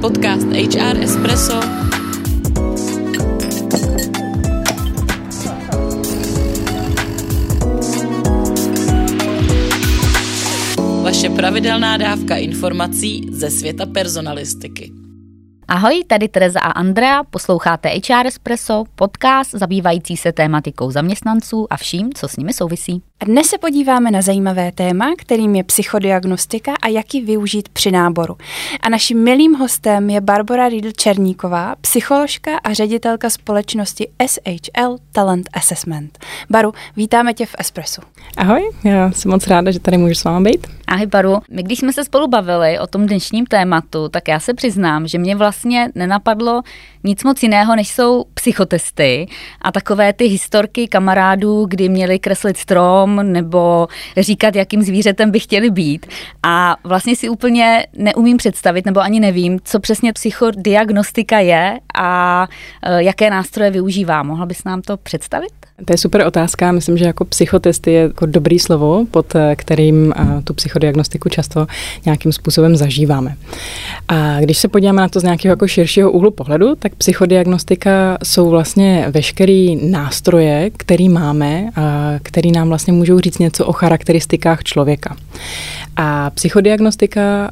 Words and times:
Podcast 0.00 0.46
HR 0.50 0.98
Espresso 1.02 1.60
Vaše 11.02 11.30
pravidelná 11.30 11.96
dávka 11.96 12.36
informací 12.36 13.28
ze 13.30 13.50
světa 13.50 13.86
personalistiky. 13.86 14.92
Ahoj, 15.70 16.04
tady 16.06 16.28
Tereza 16.28 16.60
a 16.60 16.70
Andrea, 16.70 17.24
posloucháte 17.24 17.88
HR 17.88 18.26
Espresso, 18.26 18.84
podcast 18.94 19.50
zabývající 19.50 20.16
se 20.16 20.32
tématikou 20.32 20.90
zaměstnanců 20.90 21.66
a 21.70 21.76
vším, 21.76 22.14
co 22.14 22.28
s 22.28 22.36
nimi 22.36 22.52
souvisí. 22.52 23.02
A 23.20 23.24
dnes 23.24 23.46
se 23.46 23.58
podíváme 23.58 24.10
na 24.10 24.22
zajímavé 24.22 24.72
téma, 24.72 25.06
kterým 25.18 25.54
je 25.54 25.64
psychodiagnostika 25.64 26.74
a 26.82 26.88
jak 26.88 27.14
ji 27.14 27.24
využít 27.24 27.68
při 27.68 27.90
náboru. 27.90 28.36
A 28.80 28.88
naším 28.88 29.24
milým 29.24 29.54
hostem 29.54 30.10
je 30.10 30.20
Barbara 30.20 30.68
Riedl 30.68 30.92
Černíková, 30.92 31.74
psycholožka 31.80 32.50
a 32.64 32.72
ředitelka 32.72 33.30
společnosti 33.30 34.08
SHL 34.26 34.96
Talent 35.12 35.48
Assessment. 35.52 36.18
Baru, 36.50 36.72
vítáme 36.96 37.34
tě 37.34 37.46
v 37.46 37.54
Espressu. 37.58 38.02
Ahoj, 38.36 38.70
já 38.84 39.12
jsem 39.12 39.30
moc 39.30 39.46
ráda, 39.46 39.70
že 39.70 39.80
tady 39.80 39.98
můžu 39.98 40.14
s 40.14 40.24
vámi 40.24 40.50
být. 40.50 40.77
Ahoj 40.88 41.06
Baru, 41.06 41.38
my 41.50 41.62
když 41.62 41.78
jsme 41.78 41.92
se 41.92 42.04
spolu 42.04 42.28
bavili 42.28 42.78
o 42.78 42.86
tom 42.86 43.06
dnešním 43.06 43.46
tématu, 43.46 44.08
tak 44.08 44.28
já 44.28 44.40
se 44.40 44.54
přiznám, 44.54 45.06
že 45.06 45.18
mě 45.18 45.36
vlastně 45.36 45.88
nenapadlo 45.94 46.62
nic 47.04 47.24
moc 47.24 47.42
jiného, 47.42 47.76
než 47.76 47.88
jsou 47.88 48.24
psychotesty 48.34 49.26
a 49.62 49.72
takové 49.72 50.12
ty 50.12 50.24
historky 50.24 50.88
kamarádů, 50.88 51.66
kdy 51.66 51.88
měli 51.88 52.18
kreslit 52.18 52.56
strom 52.56 53.32
nebo 53.32 53.88
říkat, 54.16 54.56
jakým 54.56 54.82
zvířetem 54.82 55.30
by 55.30 55.40
chtěli 55.40 55.70
být. 55.70 56.06
A 56.42 56.76
vlastně 56.84 57.16
si 57.16 57.28
úplně 57.28 57.86
neumím 57.96 58.36
představit, 58.36 58.86
nebo 58.86 59.00
ani 59.00 59.20
nevím, 59.20 59.58
co 59.64 59.80
přesně 59.80 60.12
psychodiagnostika 60.12 61.38
je 61.38 61.78
a 61.98 62.46
e, 62.82 63.02
jaké 63.02 63.30
nástroje 63.30 63.70
využívá. 63.70 64.22
Mohla 64.22 64.46
bys 64.46 64.64
nám 64.64 64.82
to 64.82 64.96
představit? 64.96 65.52
To 65.84 65.92
je 65.92 65.98
super 65.98 66.26
otázka. 66.26 66.72
Myslím, 66.72 66.98
že 66.98 67.04
jako 67.04 67.24
psychotesty 67.24 67.92
je 67.92 68.00
jako 68.00 68.26
dobrý 68.26 68.58
slovo, 68.58 69.06
pod 69.10 69.34
e, 69.34 69.56
kterým 69.56 70.12
e, 70.12 70.42
tu 70.42 70.54
psychodiagnostiku 70.78 71.28
často 71.28 71.66
nějakým 72.04 72.32
způsobem 72.32 72.76
zažíváme. 72.76 73.36
A 74.08 74.40
když 74.40 74.58
se 74.58 74.68
podíváme 74.68 75.02
na 75.02 75.08
to 75.08 75.20
z 75.20 75.22
nějakého 75.22 75.52
jako 75.52 75.68
širšího 75.68 76.10
úhlu 76.10 76.30
pohledu, 76.30 76.74
tak 76.74 76.94
psychodiagnostika 76.94 78.18
jsou 78.24 78.50
vlastně 78.50 79.06
veškerý 79.10 79.90
nástroje, 79.90 80.70
který 80.76 81.08
máme, 81.08 81.68
a 81.76 82.14
který 82.22 82.52
nám 82.52 82.68
vlastně 82.68 82.92
můžou 82.92 83.20
říct 83.20 83.38
něco 83.38 83.66
o 83.66 83.72
charakteristikách 83.72 84.62
člověka. 84.62 85.16
A 86.00 86.30
psychodiagnostika 86.30 87.50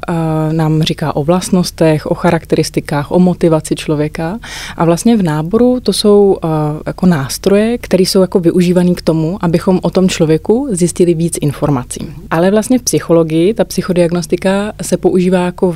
nám 0.51 0.83
říká 0.83 1.15
o 1.15 1.23
vlastnostech, 1.23 2.05
o 2.05 2.13
charakteristikách, 2.13 3.11
o 3.11 3.19
motivaci 3.19 3.75
člověka. 3.75 4.39
A 4.77 4.85
vlastně 4.85 5.17
v 5.17 5.23
náboru 5.23 5.79
to 5.79 5.93
jsou 5.93 6.37
jako 6.85 7.05
nástroje, 7.05 7.77
které 7.77 8.03
jsou 8.03 8.21
jako 8.21 8.39
využívané 8.39 8.93
k 8.93 9.01
tomu, 9.01 9.37
abychom 9.41 9.79
o 9.81 9.89
tom 9.89 10.09
člověku 10.09 10.67
zjistili 10.71 11.13
víc 11.13 11.37
informací. 11.41 12.07
Ale 12.29 12.51
vlastně 12.51 12.79
v 12.79 12.81
psychologii 12.81 13.53
ta 13.53 13.63
psychodiagnostika 13.63 14.73
se 14.81 14.97
používá 14.97 15.39
jako 15.39 15.75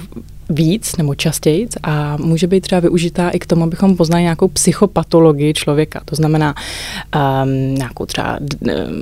víc 0.52 0.98
nebo 0.98 1.16
častěji 1.16 1.68
a 1.84 2.18
může 2.18 2.48
být 2.48 2.62
třeba 2.62 2.82
využitá 2.82 3.30
i 3.30 3.40
k 3.40 3.46
tomu, 3.46 3.64
abychom 3.64 3.98
poznali 3.98 4.24
nějakou 4.24 4.48
psychopatologii 4.48 5.54
člověka. 5.54 6.02
To 6.06 6.16
znamená 6.16 6.56
um, 7.16 7.76
nějakou 7.76 8.06
třeba 8.06 8.40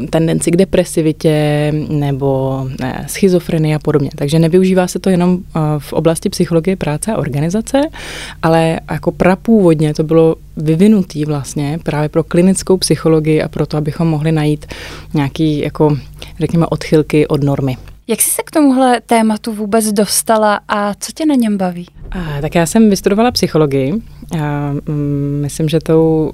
tendenci 0.09 0.51
k 0.51 0.55
depresivitě 0.55 1.73
nebo 1.89 2.61
ne, 2.81 3.05
schizofrenii 3.07 3.75
a 3.75 3.79
podobně. 3.79 4.09
Takže 4.15 4.39
nevyužívá 4.39 4.87
se 4.87 4.99
to 4.99 5.09
jenom 5.09 5.33
uh, 5.33 5.39
v 5.77 5.93
oblasti 5.93 6.29
psychologie 6.29 6.75
práce 6.75 7.11
a 7.11 7.17
organizace, 7.17 7.81
ale 8.41 8.79
jako 8.91 9.11
prapůvodně 9.11 9.93
to 9.93 10.03
bylo 10.03 10.35
vyvinutý 10.57 11.25
vlastně 11.25 11.79
právě 11.83 12.09
pro 12.09 12.23
klinickou 12.23 12.77
psychologii 12.77 13.41
a 13.41 13.47
pro 13.47 13.65
to, 13.65 13.77
abychom 13.77 14.07
mohli 14.07 14.31
najít 14.31 14.65
nějaký, 15.13 15.59
jako, 15.59 15.97
řekněme, 16.39 16.65
odchylky 16.65 17.27
od 17.27 17.43
normy. 17.43 17.77
Jak 18.09 18.21
jsi 18.21 18.29
se 18.29 18.41
k 18.43 18.51
tomuhle 18.51 19.01
tématu 19.05 19.53
vůbec 19.53 19.91
dostala 19.91 20.59
a 20.67 20.93
co 20.93 21.11
tě 21.11 21.25
na 21.25 21.35
něm 21.35 21.57
baví? 21.57 21.87
A, 22.11 22.41
tak 22.41 22.55
já 22.55 22.65
jsem 22.65 22.89
vystudovala 22.89 23.31
psychologii. 23.31 23.93
Já, 24.35 24.73
mm, 24.87 25.39
myslím, 25.41 25.69
že 25.69 25.79
tou 25.79 26.31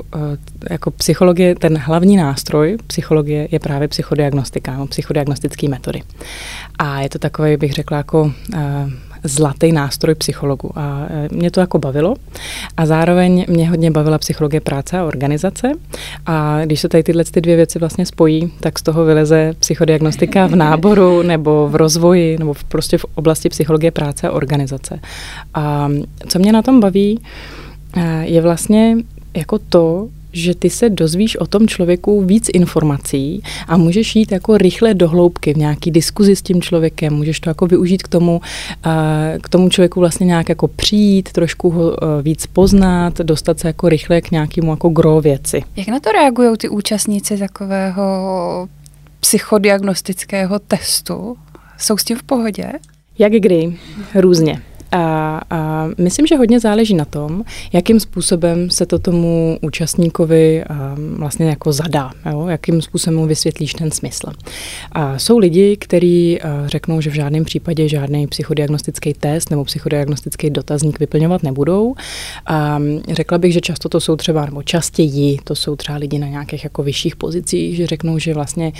jako 0.69 0.91
psychologie, 0.91 1.55
ten 1.55 1.77
hlavní 1.77 2.17
nástroj 2.17 2.77
psychologie 2.87 3.47
je 3.51 3.59
právě 3.59 3.87
psychodiagnostika, 3.87 4.85
psychodiagnostické 4.89 5.69
metody. 5.69 6.01
A 6.79 7.01
je 7.01 7.09
to 7.09 7.19
takový, 7.19 7.57
bych 7.57 7.73
řekla, 7.73 7.97
jako 7.97 8.31
zlatý 9.25 9.71
nástroj 9.71 10.15
psychologu. 10.15 10.71
A 10.75 11.05
e, 11.09 11.35
mě 11.35 11.51
to 11.51 11.59
jako 11.59 11.79
bavilo. 11.79 12.15
A 12.77 12.85
zároveň 12.85 13.45
mě 13.49 13.69
hodně 13.69 13.91
bavila 13.91 14.17
psychologie 14.17 14.61
práce 14.61 14.99
a 14.99 15.03
organizace. 15.03 15.71
A 16.25 16.65
když 16.65 16.79
se 16.79 16.89
tady 16.89 17.03
tyhle 17.03 17.23
ty 17.23 17.41
dvě 17.41 17.55
věci 17.55 17.79
vlastně 17.79 18.05
spojí, 18.05 18.51
tak 18.59 18.79
z 18.79 18.81
toho 18.81 19.05
vyleze 19.05 19.53
psychodiagnostika 19.59 20.47
v 20.47 20.55
náboru 20.55 21.21
nebo 21.23 21.69
v 21.69 21.75
rozvoji 21.75 22.37
nebo 22.37 22.53
v, 22.53 22.63
prostě 22.63 22.97
v 22.97 23.05
oblasti 23.15 23.49
psychologie 23.49 23.91
práce 23.91 24.27
a 24.27 24.31
organizace. 24.31 24.99
A 25.53 25.89
co 26.27 26.39
mě 26.39 26.51
na 26.51 26.61
tom 26.61 26.79
baví, 26.79 27.21
e, 27.97 28.25
je 28.25 28.41
vlastně 28.41 28.97
jako 29.33 29.59
to, 29.59 30.07
že 30.35 30.55
ty 30.55 30.69
se 30.69 30.89
dozvíš 30.89 31.35
o 31.35 31.47
tom 31.47 31.67
člověku 31.67 32.21
víc 32.21 32.49
informací 32.53 33.43
a 33.67 33.77
můžeš 33.77 34.15
jít 34.15 34.31
jako 34.31 34.57
rychle 34.57 34.93
do 34.93 35.09
hloubky 35.09 35.53
v 35.53 35.57
nějaký 35.57 35.91
diskuzi 35.91 36.35
s 36.35 36.41
tím 36.41 36.61
člověkem, 36.61 37.13
můžeš 37.13 37.39
to 37.39 37.49
jako 37.49 37.67
využít 37.67 38.03
k 38.03 38.07
tomu, 38.07 38.41
k 39.41 39.49
tomu 39.49 39.69
člověku 39.69 39.99
vlastně 39.99 40.25
nějak 40.25 40.49
jako 40.49 40.67
přijít, 40.67 41.31
trošku 41.31 41.69
ho 41.69 42.03
e, 42.03 42.21
víc 42.21 42.45
poznat, 42.45 43.17
dostat 43.17 43.59
se 43.59 43.67
jako 43.67 43.89
rychle 43.89 44.21
k 44.21 44.31
nějakému 44.31 44.71
jako 44.71 44.89
gro 44.89 45.21
věci. 45.21 45.63
Jak 45.75 45.87
na 45.87 45.99
to 45.99 46.11
reagují 46.11 46.57
ty 46.57 46.69
účastníci 46.69 47.37
takového 47.37 48.67
psychodiagnostického 49.19 50.59
testu? 50.59 51.37
Jsou 51.77 51.97
s 51.97 52.03
tím 52.03 52.17
v 52.17 52.23
pohodě? 52.23 52.71
Jak 53.19 53.31
kdy? 53.31 53.77
Různě. 54.15 54.61
A, 54.95 55.41
a 55.49 55.89
myslím, 55.97 56.27
že 56.27 56.35
hodně 56.35 56.59
záleží 56.59 56.93
na 56.93 57.05
tom, 57.05 57.43
jakým 57.73 57.99
způsobem 57.99 58.69
se 58.69 58.85
to 58.85 58.99
tomu 58.99 59.57
účastníkovi 59.61 60.63
a, 60.63 60.95
vlastně 61.17 61.45
jako 61.49 61.71
zadá, 61.71 62.11
jo? 62.31 62.47
jakým 62.47 62.81
způsobem 62.81 63.19
mu 63.19 63.27
vysvětlíš 63.27 63.73
ten 63.73 63.91
smysl. 63.91 64.31
A 64.91 65.19
jsou 65.19 65.37
lidi, 65.37 65.77
kteří 65.77 66.39
řeknou, 66.65 67.01
že 67.01 67.09
v 67.09 67.13
žádném 67.13 67.45
případě 67.45 67.89
žádný 67.89 68.27
psychodiagnostický 68.27 69.13
test 69.13 69.51
nebo 69.51 69.63
psychodiagnostický 69.65 70.49
dotazník 70.49 70.99
vyplňovat 70.99 71.43
nebudou. 71.43 71.95
A 72.45 72.79
řekla 73.11 73.37
bych, 73.37 73.53
že 73.53 73.61
často 73.61 73.89
to 73.89 73.99
jsou 73.99 74.15
třeba, 74.15 74.45
nebo 74.45 74.63
častěji, 74.63 75.37
to 75.43 75.55
jsou 75.55 75.75
třeba 75.75 75.97
lidi 75.97 76.19
na 76.19 76.27
nějakých 76.27 76.63
jako 76.63 76.83
vyšších 76.83 77.15
pozicích, 77.15 77.75
že 77.75 77.87
řeknou, 77.87 78.19
že 78.19 78.33
vlastně 78.33 78.71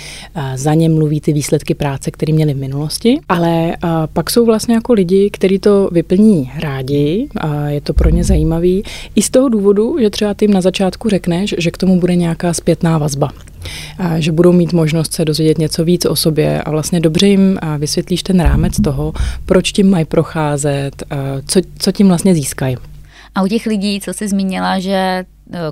za 0.54 0.74
ně 0.74 0.88
mluví 0.88 1.20
ty 1.20 1.32
výsledky 1.32 1.74
práce, 1.74 2.10
které 2.10 2.32
měli 2.32 2.54
v 2.54 2.56
minulosti, 2.58 3.20
ale 3.28 3.76
pak 4.12 4.30
jsou 4.30 4.46
vlastně 4.46 4.74
jako 4.74 4.92
lidi, 4.92 5.30
kteří 5.30 5.58
to 5.58 5.88
vyplní 6.06 6.52
rádi 6.58 7.28
a 7.36 7.68
je 7.68 7.80
to 7.80 7.94
pro 7.94 8.10
ně 8.10 8.24
zajímavý. 8.24 8.82
I 9.14 9.22
z 9.22 9.30
toho 9.30 9.48
důvodu, 9.48 9.96
že 10.00 10.10
třeba 10.10 10.34
ty 10.34 10.44
jim 10.44 10.52
na 10.52 10.60
začátku 10.60 11.08
řekneš, 11.08 11.54
že 11.58 11.70
k 11.70 11.76
tomu 11.76 12.00
bude 12.00 12.14
nějaká 12.14 12.54
zpětná 12.54 12.98
vazba. 12.98 13.30
A 13.98 14.20
že 14.20 14.32
budou 14.32 14.52
mít 14.52 14.72
možnost 14.72 15.12
se 15.12 15.24
dozvědět 15.24 15.58
něco 15.58 15.84
víc 15.84 16.04
o 16.04 16.16
sobě 16.16 16.62
a 16.62 16.70
vlastně 16.70 17.00
dobře 17.00 17.26
jim 17.26 17.58
vysvětlíš 17.78 18.22
ten 18.22 18.40
rámec 18.40 18.76
toho, 18.84 19.12
proč 19.46 19.72
tím 19.72 19.90
mají 19.90 20.04
procházet, 20.04 21.02
co, 21.46 21.60
co 21.78 21.92
tím 21.92 22.08
vlastně 22.08 22.34
získají. 22.34 22.76
A 23.34 23.42
u 23.42 23.48
těch 23.48 23.66
lidí, 23.66 24.00
co 24.00 24.14
jsi 24.14 24.28
zmínila, 24.28 24.78
že 24.78 24.92
e, 24.92 25.24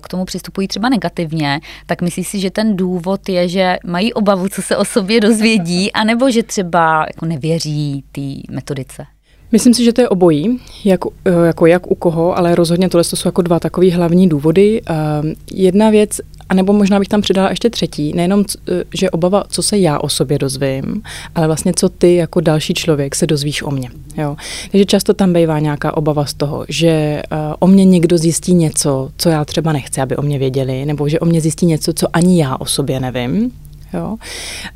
k 0.03 0.09
tomu 0.09 0.25
přistupují 0.25 0.69
třeba 0.69 0.89
negativně, 0.89 1.61
tak 1.87 2.03
myslíš 2.03 2.29
si, 2.29 2.41
že 2.41 2.51
ten 2.51 2.77
důvod 2.77 3.29
je, 3.29 3.49
že 3.49 3.77
mají 3.87 4.13
obavu, 4.13 4.49
co 4.49 4.63
se 4.63 4.77
o 4.77 4.85
sobě 4.85 5.21
dozvědí, 5.21 5.93
anebo 5.93 6.31
že 6.31 6.43
třeba 6.43 7.07
jako 7.15 7.27
nevěří 7.27 8.05
té 8.13 8.55
metodice? 8.55 9.07
Myslím 9.55 9.75
si, 9.75 9.85
že 9.85 9.93
to 9.93 10.01
je 10.01 10.09
obojí, 10.09 10.59
jak, 10.85 11.01
eh, 11.25 11.47
jako 11.47 11.67
jak 11.67 11.91
u 11.91 11.95
koho, 11.95 12.39
ale 12.39 12.55
rozhodně 12.55 12.89
tohle 12.89 13.05
jsou 13.05 13.29
jako 13.29 13.43
dva 13.43 13.61
takové 13.61 13.91
hlavní 13.91 14.29
důvody. 14.29 14.83
Uh, 14.91 15.31
jedna 15.53 15.91
věc, 15.91 16.21
anebo 16.49 16.73
možná 16.73 16.99
bych 16.99 17.09
tam 17.09 17.21
přidala 17.21 17.51
ještě 17.51 17.71
třetí, 17.71 18.13
nejenom, 18.13 18.45
eh, 18.69 18.85
že 18.95 19.11
obava, 19.11 19.45
co 19.49 19.63
se 19.63 19.79
já 19.79 19.99
o 19.99 20.09
sobě 20.09 20.39
dozvím, 20.39 21.03
ale 21.35 21.47
vlastně 21.47 21.73
co 21.77 21.89
ty 21.89 22.15
jako 22.15 22.41
další 22.41 22.75
člověk 22.75 23.15
se 23.15 23.27
dozvíš 23.27 23.63
o 23.63 23.71
mně. 23.71 23.91
Jo? 24.17 24.37
Takže 24.71 24.85
často 24.85 25.15
tam 25.15 25.33
bývá 25.33 25.59
nějaká 25.59 25.97
obava 25.97 26.27
z 26.27 26.35
toho, 26.35 26.65
že 26.69 27.23
o 27.59 27.67
mě 27.67 27.85
někdo 27.85 28.19
zjistí 28.19 28.55
něco, 28.55 29.11
co 29.17 29.29
já 29.29 29.45
třeba 29.45 29.73
nechci, 29.73 30.01
aby 30.01 30.17
o 30.17 30.23
mě 30.23 30.39
věděli, 30.39 30.87
nebo 30.87 31.09
že 31.09 31.21
o 31.21 31.25
mě 31.25 31.41
zjistí 31.41 31.67
něco, 31.67 31.93
co 31.93 32.07
ani 32.13 32.43
já 32.43 32.57
o 32.57 32.67
sobě 32.67 33.01
nevím. 33.01 33.53
Jo? 33.95 34.17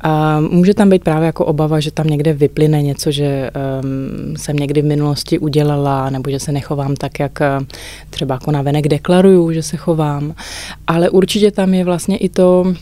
A 0.01 0.39
může 0.39 0.73
tam 0.73 0.89
být 0.89 1.03
právě 1.03 1.25
jako 1.25 1.45
obava, 1.45 1.79
že 1.79 1.91
tam 1.91 2.07
někde 2.07 2.33
vyplyne 2.33 2.81
něco, 2.81 3.11
že 3.11 3.51
um, 3.51 4.37
jsem 4.37 4.55
někdy 4.55 4.81
v 4.81 4.85
minulosti 4.85 5.39
udělala, 5.39 6.09
nebo 6.09 6.29
že 6.29 6.39
se 6.39 6.51
nechovám 6.51 6.95
tak, 6.95 7.19
jak 7.19 7.39
uh, 7.41 7.65
třeba 8.09 8.35
jako 8.35 8.51
na 8.51 8.61
venek 8.61 8.87
deklaruju, 8.87 9.51
že 9.51 9.63
se 9.63 9.77
chovám. 9.77 10.35
Ale 10.87 11.09
určitě 11.09 11.51
tam 11.51 11.73
je 11.73 11.83
vlastně 11.85 12.17
i 12.17 12.29
to, 12.29 12.73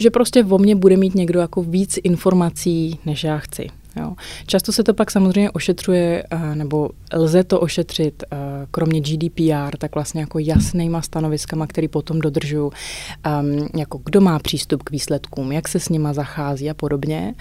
že 0.00 0.10
prostě 0.10 0.44
o 0.44 0.58
mně 0.58 0.76
bude 0.76 0.96
mít 0.96 1.14
někdo 1.14 1.40
jako 1.40 1.62
víc 1.62 1.98
informací, 2.02 2.98
než 3.06 3.24
já 3.24 3.38
chci. 3.38 3.81
Jo. 3.96 4.14
Často 4.46 4.72
se 4.72 4.84
to 4.84 4.94
pak 4.94 5.10
samozřejmě 5.10 5.50
ošetřuje, 5.50 6.24
eh, 6.30 6.54
nebo 6.54 6.90
lze 7.14 7.44
to 7.44 7.60
ošetřit, 7.60 8.22
eh, 8.32 8.36
kromě 8.70 9.00
GDPR, 9.00 9.76
tak 9.78 9.94
vlastně 9.94 10.20
jako 10.20 10.38
jasnýma 10.38 11.02
stanoviskama, 11.02 11.66
který 11.66 11.88
potom 11.88 12.20
dodržují, 12.20 12.70
um, 12.70 13.68
jako 13.76 14.00
kdo 14.04 14.20
má 14.20 14.38
přístup 14.38 14.82
k 14.82 14.90
výsledkům, 14.90 15.52
jak 15.52 15.68
se 15.68 15.80
s 15.80 15.88
nima 15.88 16.12
zachází 16.12 16.70
a 16.70 16.74
podobně, 16.74 17.34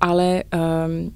ale 0.00 0.42
um, 0.54 1.14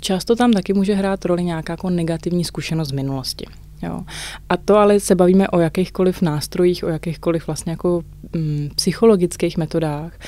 často 0.00 0.36
tam 0.36 0.52
taky 0.52 0.72
může 0.72 0.94
hrát 0.94 1.24
roli 1.24 1.44
nějaká 1.44 1.72
jako 1.72 1.90
negativní 1.90 2.44
zkušenost 2.44 2.88
z 2.88 2.92
minulosti. 2.92 3.46
Jo. 3.82 4.00
A 4.48 4.56
to 4.56 4.76
ale 4.76 5.00
se 5.00 5.14
bavíme 5.14 5.48
o 5.48 5.60
jakýchkoliv 5.60 6.22
nástrojích, 6.22 6.84
o 6.84 6.88
jakýchkoliv 6.88 7.46
vlastně 7.46 7.72
jako 7.72 8.02
mm, 8.36 8.68
psychologických 8.74 9.58
metodách. 9.58 10.18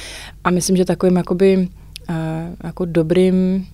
A 0.44 0.50
myslím, 0.50 0.76
že 0.76 0.84
takovým 0.84 1.16
jakoby 1.16 1.56
uh, 1.56 2.16
jako 2.64 2.84
dobrým 2.84 3.66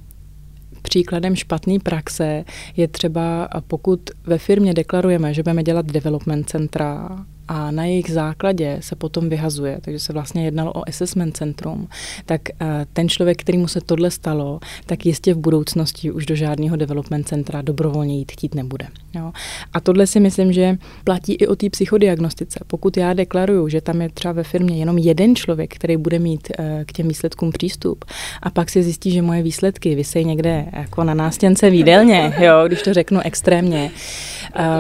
příkladem 0.89 1.37
špatné 1.37 1.79
praxe 1.83 2.45
je 2.77 2.89
třeba, 2.89 3.49
pokud 3.67 4.01
ve 4.27 4.39
firmě 4.39 4.75
deklarujeme, 4.75 5.35
že 5.35 5.43
budeme 5.43 5.63
dělat 5.63 5.87
development 5.87 6.51
centra 6.51 7.09
a 7.49 7.71
na 7.71 7.85
jejich 7.85 8.11
základě 8.11 8.79
se 8.81 8.97
potom 8.97 9.29
vyhazuje, 9.29 9.79
takže 9.81 9.99
se 9.99 10.13
vlastně 10.13 10.45
jednalo 10.45 10.73
o 10.73 10.89
assessment 10.89 11.37
centrum, 11.37 11.89
tak 12.27 12.41
eh, 12.51 12.87
ten 12.93 13.09
člověk, 13.09 13.41
kterýmu 13.41 13.69
se 13.69 13.81
tohle 13.81 14.11
stalo, 14.11 14.61
tak 14.87 15.07
jistě 15.07 15.35
v 15.35 15.39
budoucnosti 15.39 16.11
už 16.11 16.27
do 16.27 16.35
žádného 16.35 16.77
development 16.77 17.29
centra 17.29 17.63
dobrovolně 17.63 18.19
jít 18.19 18.33
chtít 18.33 18.55
nebude. 18.55 18.87
Jo. 19.15 19.33
A 19.73 19.81
tohle 19.81 20.07
si 20.07 20.21
myslím, 20.21 20.53
že 20.53 20.79
platí 21.05 21.35
i 21.35 21.47
o 21.47 21.57
té 21.57 21.71
psychodiagnostice. 21.71 22.61
Pokud 22.67 22.97
já 22.97 23.13
deklaruju, 23.13 23.69
že 23.69 23.81
tam 23.81 24.03
je 24.03 24.09
třeba 24.09 24.33
ve 24.33 24.43
firmě 24.43 24.79
jenom 24.79 24.99
jeden 24.99 25.37
člověk, 25.37 25.75
který 25.75 25.97
bude 25.97 26.19
mít 26.19 26.49
eh, 26.59 26.85
k 26.87 26.93
těm 26.93 27.09
výsledkům 27.09 27.53
přístup 27.53 28.05
a 28.43 28.51
pak 28.51 28.71
se 28.71 28.83
zjistí, 28.83 29.11
že 29.11 29.23
moje 29.23 29.43
výsledky 29.43 29.95
vysejí 29.95 30.25
někde 30.25 30.67
jako 30.73 31.05
na 31.05 31.15
nástěnce 31.15 31.71
výdelně, 31.71 32.35
jo, 32.39 32.65
když 32.67 32.83
to 32.83 32.95
řeknu 32.95 33.21
extrémně, 33.25 33.91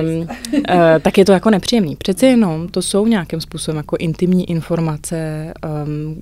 um, 0.00 0.20
uh, 0.20 0.26
tak 1.03 1.19
je 1.19 1.25
to 1.25 1.32
jako 1.32 1.50
nepříjemný. 1.50 1.97
Přece 1.97 2.26
jenom 2.26 2.57
to 2.70 2.82
jsou 2.82 3.06
nějakým 3.06 3.40
způsobem 3.40 3.76
jako 3.76 3.96
intimní 3.96 4.50
informace 4.50 5.52
um, 5.87 6.20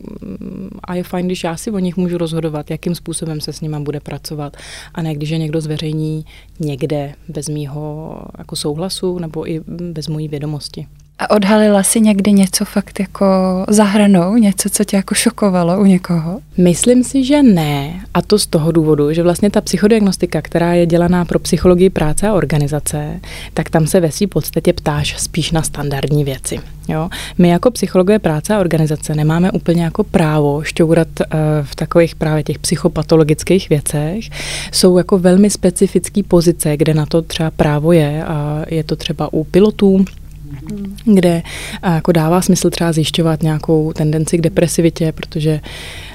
a 0.84 0.94
je 0.94 1.02
fajn, 1.02 1.26
když 1.26 1.44
já 1.44 1.56
si 1.56 1.70
o 1.70 1.78
nich 1.78 1.96
můžu 1.96 2.18
rozhodovat, 2.18 2.70
jakým 2.70 2.94
způsobem 2.94 3.40
se 3.40 3.52
s 3.52 3.60
nima 3.60 3.80
bude 3.80 4.00
pracovat 4.00 4.56
a 4.94 5.02
ne 5.02 5.14
když 5.14 5.30
je 5.30 5.38
někdo 5.38 5.60
zveřejní 5.60 6.24
někde 6.60 7.14
bez 7.28 7.48
mýho 7.48 8.18
jako 8.38 8.56
souhlasu 8.56 9.18
nebo 9.18 9.50
i 9.50 9.60
bez 9.66 10.08
mojí 10.08 10.28
vědomosti. 10.28 10.86
A 11.18 11.30
odhalila 11.30 11.82
si 11.82 12.00
někdy 12.00 12.32
něco 12.32 12.64
fakt 12.64 13.00
jako 13.00 13.26
zahranou, 13.68 14.36
něco, 14.36 14.70
co 14.70 14.84
tě 14.84 14.96
jako 14.96 15.14
šokovalo 15.14 15.80
u 15.80 15.84
někoho? 15.84 16.40
Myslím 16.56 17.04
si, 17.04 17.24
že 17.24 17.42
ne. 17.42 18.00
A 18.14 18.22
to 18.22 18.38
z 18.38 18.46
toho 18.46 18.72
důvodu, 18.72 19.12
že 19.12 19.22
vlastně 19.22 19.50
ta 19.50 19.60
psychodiagnostika, 19.60 20.42
která 20.42 20.74
je 20.74 20.86
dělaná 20.86 21.24
pro 21.24 21.38
psychologii 21.38 21.90
práce 21.90 22.28
a 22.28 22.32
organizace, 22.32 23.20
tak 23.54 23.70
tam 23.70 23.86
se 23.86 24.00
ve 24.00 24.12
své 24.12 24.26
podstatě 24.26 24.72
ptáš 24.72 25.16
spíš 25.18 25.50
na 25.50 25.62
standardní 25.62 26.24
věci. 26.24 26.58
Jo? 26.88 27.08
My 27.38 27.48
jako 27.48 27.70
psychologové 27.70 28.19
práce 28.19 28.54
a 28.54 28.58
organizace 28.58 29.14
nemáme 29.14 29.50
úplně 29.50 29.84
jako 29.84 30.04
právo 30.04 30.62
šťourat 30.62 31.08
uh, 31.20 31.26
v 31.62 31.74
takových 31.74 32.14
právě 32.14 32.42
těch 32.42 32.58
psychopatologických 32.58 33.69
věcech. 33.69 34.24
Jsou 34.72 34.98
jako 34.98 35.19
velmi 35.19 35.50
specifické 35.50 36.22
pozice, 36.22 36.76
kde 36.76 36.94
na 36.94 37.06
to 37.06 37.22
třeba 37.22 37.50
právo 37.50 37.92
je 37.92 38.24
a 38.24 38.64
je 38.69 38.84
to 38.84 38.96
třeba 38.96 39.32
u 39.32 39.44
pilotů, 39.44 40.04
kde 41.04 41.43
jako 41.82 42.12
dává 42.12 42.43
smysl 42.43 42.70
třeba 42.70 42.93
zjišťovat 42.93 43.43
nějakou 43.43 43.93
tendenci 43.93 44.38
k 44.38 44.40
depresivitě, 44.40 45.12
protože 45.12 45.60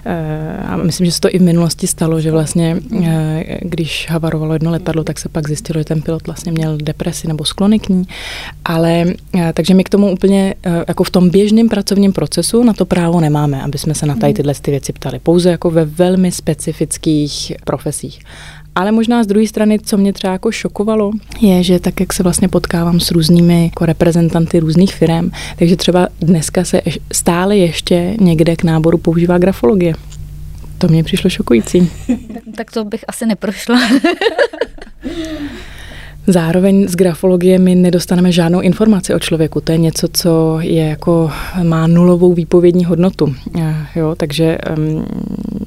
eh, 0.06 0.58
a 0.68 0.78
myslím, 0.78 1.06
že 1.06 1.12
se 1.12 1.22
to 1.22 1.36
i 1.36 1.40
v 1.40 1.42
minulosti 1.42 1.88
stalo, 1.88 2.22
že 2.22 2.32
vlastně, 2.32 2.78
eh, 3.04 3.60
když 3.62 4.08
havarovalo 4.10 4.54
jedno 4.54 4.72
letadlo, 4.72 5.04
tak 5.04 5.20
se 5.20 5.30
pak 5.30 5.48
zjistilo, 5.48 5.80
že 5.80 5.86
ten 5.86 6.02
pilot 6.02 6.26
vlastně 6.28 6.52
měl 6.52 6.78
depresi 6.78 7.28
nebo 7.28 7.46
sklony 7.46 7.80
k 7.80 7.90
ní. 7.90 8.04
Ale 8.66 9.06
eh, 9.36 9.54
takže 9.54 9.74
my 9.74 9.84
k 9.84 9.90
tomu 9.90 10.12
úplně 10.12 10.56
jako 10.88 11.04
v 11.04 11.10
tom 11.10 11.30
běžném 11.30 11.70
pracovním 11.70 12.14
procesu 12.14 12.64
na 12.64 12.74
to 12.74 12.86
právo 12.86 13.20
nemáme, 13.20 13.62
aby 13.62 13.78
jsme 13.78 13.94
se 13.94 14.06
na 14.06 14.16
tady 14.16 14.34
tyhle 14.34 14.54
ty 14.62 14.72
věci 14.72 14.94
ptali. 14.94 15.20
Pouze 15.20 15.50
jako 15.50 15.70
ve 15.70 15.86
velmi 15.86 16.32
specifických 16.32 17.54
profesích. 17.66 18.20
Ale 18.76 18.92
možná 18.92 19.24
z 19.24 19.28
druhé 19.28 19.48
strany, 19.48 19.80
co 19.80 19.98
mě 19.98 20.14
třeba 20.14 20.34
jako 20.34 20.52
šokovalo, 20.52 21.12
je, 21.42 21.64
že 21.64 21.80
tak, 21.80 22.00
jak 22.00 22.14
se 22.14 22.24
vlastně 22.24 22.48
potkávám 22.48 23.00
s 23.00 23.12
různými 23.12 23.64
jako 23.64 23.86
reprezentanty 23.86 24.60
různých 24.60 24.96
firm, 24.96 25.32
takže 25.58 25.76
třeba 25.76 26.08
dneska 26.22 26.64
se 26.64 26.82
stále 27.14 27.58
ještě 27.58 28.16
někde 28.20 28.56
k 28.56 28.64
náboru 28.64 28.98
používá 28.98 29.38
grafologie. 29.38 29.94
To 30.78 30.88
mě 30.88 31.04
přišlo 31.04 31.30
šokující. 31.30 31.92
tak 32.58 32.72
to 32.72 32.86
bych 32.86 33.06
asi 33.08 33.26
neprošla. 33.26 33.80
Zároveň 36.28 36.88
z 36.88 36.96
grafologie 36.96 37.60
my 37.60 37.76
nedostaneme 37.76 38.32
žádnou 38.32 38.62
informaci 38.62 39.14
o 39.14 39.20
člověku. 39.20 39.62
To 39.62 39.72
je 39.72 39.78
něco, 39.78 40.08
co 40.14 40.58
je 40.62 40.86
jako, 40.86 41.32
má 41.64 41.88
nulovou 41.88 42.34
výpovědní 42.34 42.86
hodnotu. 42.86 43.36
Eh, 43.60 43.76
jo, 43.96 44.16
takže 44.18 44.58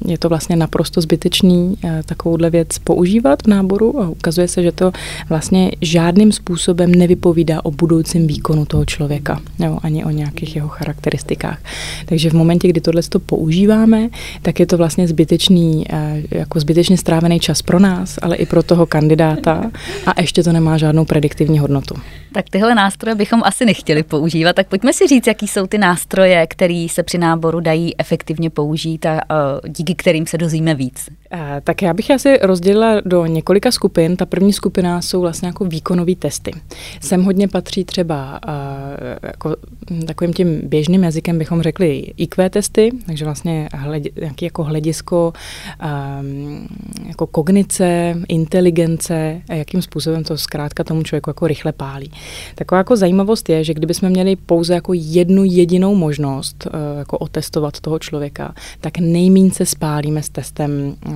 je 0.05 0.17
to 0.17 0.29
vlastně 0.29 0.55
naprosto 0.55 1.01
zbytečný 1.01 1.77
uh, 1.83 1.89
takovouhle 2.05 2.49
věc 2.49 2.77
používat 2.77 3.43
v 3.43 3.47
náboru 3.47 4.01
a 4.01 4.09
ukazuje 4.09 4.47
se, 4.47 4.63
že 4.63 4.71
to 4.71 4.91
vlastně 5.29 5.71
žádným 5.81 6.31
způsobem 6.31 6.91
nevypovídá 6.91 7.65
o 7.65 7.71
budoucím 7.71 8.27
výkonu 8.27 8.65
toho 8.65 8.85
člověka, 8.85 9.41
jo, 9.59 9.77
ani 9.83 10.05
o 10.05 10.09
nějakých 10.09 10.55
jeho 10.55 10.67
charakteristikách. 10.67 11.59
Takže 12.05 12.29
v 12.29 12.33
momentě, 12.33 12.67
kdy 12.67 12.81
tohle 12.81 13.01
to 13.09 13.19
používáme, 13.19 14.09
tak 14.41 14.59
je 14.59 14.65
to 14.65 14.77
vlastně 14.77 15.07
zbytečný, 15.07 15.85
uh, 15.93 15.99
jako 16.31 16.59
zbytečně 16.59 16.97
strávený 16.97 17.39
čas 17.39 17.61
pro 17.61 17.79
nás, 17.79 18.19
ale 18.21 18.35
i 18.35 18.45
pro 18.45 18.63
toho 18.63 18.85
kandidáta 18.85 19.71
a 20.05 20.21
ještě 20.21 20.43
to 20.45 20.51
nemá 20.53 20.77
žádnou 20.77 21.05
prediktivní 21.05 21.59
hodnotu. 21.59 21.95
Tak 22.33 22.49
tyhle 22.49 22.75
nástroje 22.75 23.15
bychom 23.15 23.41
asi 23.45 23.65
nechtěli 23.65 24.03
používat, 24.03 24.55
tak 24.55 24.67
pojďme 24.67 24.93
si 24.93 25.07
říct, 25.07 25.27
jaký 25.27 25.47
jsou 25.47 25.67
ty 25.67 25.77
nástroje, 25.77 26.47
které 26.47 26.87
se 26.89 27.03
při 27.03 27.17
náboru 27.17 27.59
dají 27.59 27.99
efektivně 27.99 28.49
použít 28.49 29.05
a 29.05 29.21
díky 29.67 29.95
kterým 29.95 30.27
se 30.27 30.37
dozvíme 30.37 30.75
víc. 30.75 31.09
Tak 31.63 31.81
já 31.81 31.93
bych 31.93 32.11
asi 32.11 32.39
rozdělila 32.41 33.01
do 33.05 33.25
několika 33.25 33.71
skupin. 33.71 34.15
Ta 34.17 34.25
první 34.25 34.53
skupina 34.53 35.01
jsou 35.01 35.21
vlastně 35.21 35.47
jako 35.47 35.65
výkonové 35.65 36.15
testy. 36.15 36.51
Sem 37.01 37.23
hodně 37.23 37.47
patří 37.47 37.85
třeba 37.85 38.39
jako, 39.23 39.55
takovým 40.07 40.33
tím 40.33 40.61
běžným 40.63 41.03
jazykem 41.03 41.37
bychom 41.37 41.61
řekli 41.61 42.13
IQ 42.17 42.49
testy, 42.49 42.91
takže 43.05 43.25
vlastně 43.25 43.69
hled, 43.73 44.03
nějaký 44.19 44.45
jako 44.45 44.63
hledisko 44.63 45.33
jako 47.07 47.27
kognice, 47.27 48.15
inteligence, 48.27 49.41
a 49.49 49.53
jakým 49.53 49.81
způsobem 49.81 50.23
to 50.23 50.34
zkrátka 50.37 50.83
tomu 50.83 51.03
člověku 51.03 51.29
jako 51.29 51.47
rychle 51.47 51.71
pálí. 51.71 52.11
Taková 52.55 52.77
jako 52.77 52.95
zajímavost 52.95 53.49
je, 53.49 53.63
že 53.63 53.73
kdybychom 53.73 54.09
měli 54.09 54.35
pouze 54.35 54.73
jako 54.73 54.93
jednu 54.95 55.43
jedinou 55.43 55.95
možnost 55.95 56.67
uh, 56.67 56.97
jako 56.97 57.17
otestovat 57.17 57.79
toho 57.79 57.99
člověka, 57.99 58.53
tak 58.81 58.97
nejméně 58.97 59.51
se 59.51 59.65
spálíme 59.65 60.23
s 60.23 60.29
testem 60.29 60.95
uh, 61.07 61.13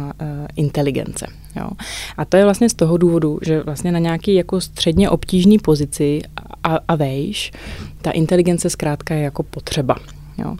inteligence. 0.56 1.28
Jo. 1.56 1.70
A 2.18 2.26
to 2.26 2.38
je 2.38 2.44
vlastně 2.44 2.70
z 2.70 2.74
toho 2.74 2.98
důvodu, 2.98 3.40
že 3.42 3.64
vlastně 3.64 3.92
na 3.92 4.00
nějaký 4.00 4.34
jako 4.34 4.62
středně 4.62 5.10
obtížný 5.10 5.60
pozici 5.60 6.22
a, 6.64 6.80
a 6.88 6.96
vejš, 6.96 7.52
ta 8.02 8.12
inteligence 8.12 8.70
zkrátka 8.70 9.16
je 9.16 9.22
jako 9.22 9.44
potřeba. 9.44 9.96
Jo. 10.40 10.56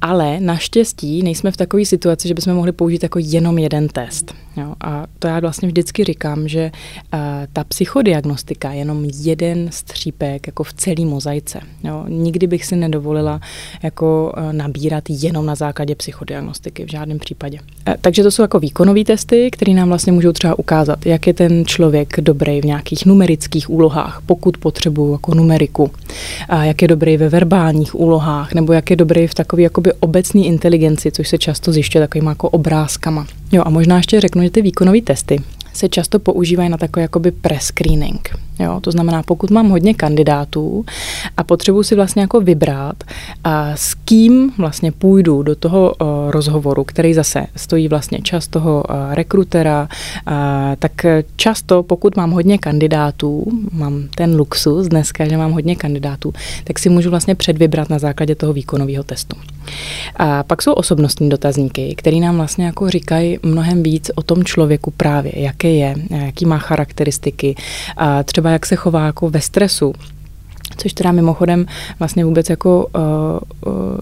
Ale 0.00 0.40
naštěstí 0.40 1.22
nejsme 1.22 1.50
v 1.50 1.56
takové 1.56 1.84
situaci, 1.84 2.28
že 2.28 2.34
bychom 2.34 2.54
mohli 2.54 2.72
použít 2.72 3.02
jako 3.02 3.18
jenom 3.22 3.58
jeden 3.58 3.88
test. 3.88 4.34
Jo? 4.56 4.74
A 4.80 5.06
to 5.18 5.26
já 5.26 5.40
vlastně 5.40 5.68
vždycky 5.68 6.04
říkám, 6.04 6.48
že 6.48 6.70
uh, 7.14 7.20
ta 7.52 7.64
psychodiagnostika 7.64 8.72
je 8.72 8.78
jenom 8.78 9.04
jeden 9.04 9.68
střípek 9.72 10.46
jako 10.46 10.62
v 10.62 10.72
celý 10.72 11.04
mozaice. 11.04 11.60
Jo? 11.84 12.04
Nikdy 12.08 12.46
bych 12.46 12.64
si 12.64 12.76
nedovolila 12.76 13.40
jako 13.82 14.32
uh, 14.36 14.52
nabírat 14.52 15.04
jenom 15.08 15.46
na 15.46 15.54
základě 15.54 15.94
psychodiagnostiky, 15.94 16.84
v 16.84 16.90
žádném 16.90 17.18
případě. 17.18 17.58
Uh, 17.88 17.94
takže 18.00 18.22
to 18.22 18.30
jsou 18.30 18.42
jako 18.42 18.60
výkonové 18.60 19.04
testy, 19.04 19.50
které 19.50 19.74
nám 19.74 19.88
vlastně 19.88 20.12
můžou 20.12 20.32
třeba 20.32 20.58
ukázat, 20.58 21.06
jak 21.06 21.26
je 21.26 21.34
ten 21.34 21.64
člověk 21.64 22.20
dobrý 22.20 22.60
v 22.60 22.64
nějakých 22.64 23.06
numerických 23.06 23.70
úlohách, 23.70 24.22
pokud 24.26 24.56
potřebuju 24.56 25.12
jako 25.12 25.34
numeriku, 25.34 25.82
uh, 25.82 26.62
jak 26.62 26.82
je 26.82 26.88
dobrý 26.88 27.16
ve 27.16 27.28
verbálních 27.28 27.94
úlohách, 27.94 28.54
nebo 28.54 28.72
jak 28.72 28.90
je 28.90 28.96
dobrý 28.96 29.07
v 29.26 29.34
takové 29.34 29.62
jakoby 29.62 29.92
obecné 29.92 30.40
inteligenci, 30.40 31.10
což 31.10 31.28
se 31.28 31.38
často 31.38 31.72
zjišťuje 31.72 32.06
takovýma 32.06 32.30
jako 32.30 32.48
obrázkama. 32.48 33.26
Jo, 33.52 33.62
a 33.66 33.70
možná 33.70 33.96
ještě 33.96 34.20
řeknu, 34.20 34.42
že 34.42 34.50
ty 34.50 34.62
výkonové 34.62 35.00
testy 35.00 35.42
se 35.72 35.88
často 35.88 36.18
používají 36.18 36.68
na 36.68 36.76
takový 36.76 37.02
jakoby 37.02 37.30
prescreening. 37.30 38.47
Jo, 38.58 38.80
to 38.80 38.90
znamená, 38.90 39.22
pokud 39.22 39.50
mám 39.50 39.68
hodně 39.68 39.94
kandidátů 39.94 40.84
a 41.36 41.44
potřebuji 41.44 41.82
si 41.82 41.94
vlastně 41.94 42.22
jako 42.22 42.40
vybrat, 42.40 42.96
a 43.44 43.76
s 43.76 43.94
kým 43.94 44.52
vlastně 44.58 44.92
půjdu 44.92 45.42
do 45.42 45.56
toho 45.56 45.94
uh, 46.00 46.08
rozhovoru, 46.30 46.84
který 46.84 47.14
zase 47.14 47.46
stojí 47.56 47.88
vlastně 47.88 48.18
čas 48.22 48.48
toho 48.48 48.84
uh, 48.90 49.14
rekrutera, 49.14 49.88
uh, 50.28 50.34
tak 50.78 51.06
často, 51.36 51.82
pokud 51.82 52.16
mám 52.16 52.30
hodně 52.30 52.58
kandidátů, 52.58 53.44
mám 53.72 54.08
ten 54.14 54.36
luxus 54.36 54.88
dneska, 54.88 55.28
že 55.28 55.36
mám 55.36 55.52
hodně 55.52 55.76
kandidátů, 55.76 56.32
tak 56.64 56.78
si 56.78 56.88
můžu 56.88 57.10
vlastně 57.10 57.34
předvybrat 57.34 57.90
na 57.90 57.98
základě 57.98 58.34
toho 58.34 58.52
výkonového 58.52 59.04
testu. 59.04 59.36
A 60.16 60.42
pak 60.42 60.62
jsou 60.62 60.72
osobnostní 60.72 61.28
dotazníky, 61.28 61.94
které 61.96 62.16
nám 62.16 62.36
vlastně 62.36 62.64
jako 62.64 62.90
říkají 62.90 63.38
mnohem 63.42 63.82
víc 63.82 64.10
o 64.14 64.22
tom 64.22 64.44
člověku 64.44 64.90
právě, 64.90 65.32
jaké 65.36 65.70
je, 65.70 65.94
jaký 66.10 66.46
má 66.46 66.58
charakteristiky, 66.58 67.54
a 67.96 68.22
třeba 68.22 68.47
jak 68.50 68.66
se 68.66 68.76
chová 68.76 69.06
jako 69.06 69.30
ve 69.30 69.40
stresu, 69.40 69.92
což 70.78 70.92
teda 70.92 71.12
mimochodem 71.12 71.66
vlastně 71.98 72.24
vůbec 72.24 72.50
jako, 72.50 72.86
uh, 72.96 73.72
uh, 73.72 73.98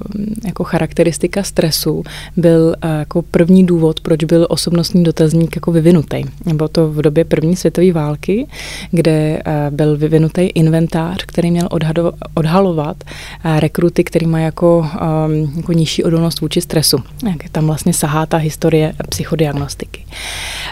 jako 0.47 0.64
charakteristika 0.64 1.42
stresu 1.42 2.02
byl 2.37 2.75
uh, 2.85 2.90
jako 2.99 3.23
první 3.23 3.66
důvod, 3.66 4.00
proč 4.00 4.25
byl 4.25 4.47
osobnostní 4.50 5.04
dotazník 5.04 5.56
jako 5.56 5.73
vyvinutý. 5.73 6.25
Bylo 6.54 6.68
to 6.68 6.88
v 6.88 7.02
době 7.02 7.25
první 7.25 7.56
světové 7.56 7.92
války, 7.92 8.47
kde 8.90 9.42
byl 9.71 9.97
vyvinutý 9.97 10.42
inventář, 10.42 11.25
který 11.26 11.50
měl 11.50 11.68
odhado, 11.71 12.12
odhalovat 12.35 12.97
rekruty, 13.59 14.04
který 14.04 14.26
mají 14.26 14.45
jako, 14.45 14.87
um, 15.26 15.52
jako 15.56 15.73
nižší 15.73 16.04
odolnost 16.04 16.40
vůči 16.40 16.61
stresu. 16.61 16.99
Tam 17.52 17.66
vlastně 17.66 17.92
sahá 17.92 18.26
ta 18.26 18.37
historie 18.37 18.92
psychodiagnostiky. 19.09 20.04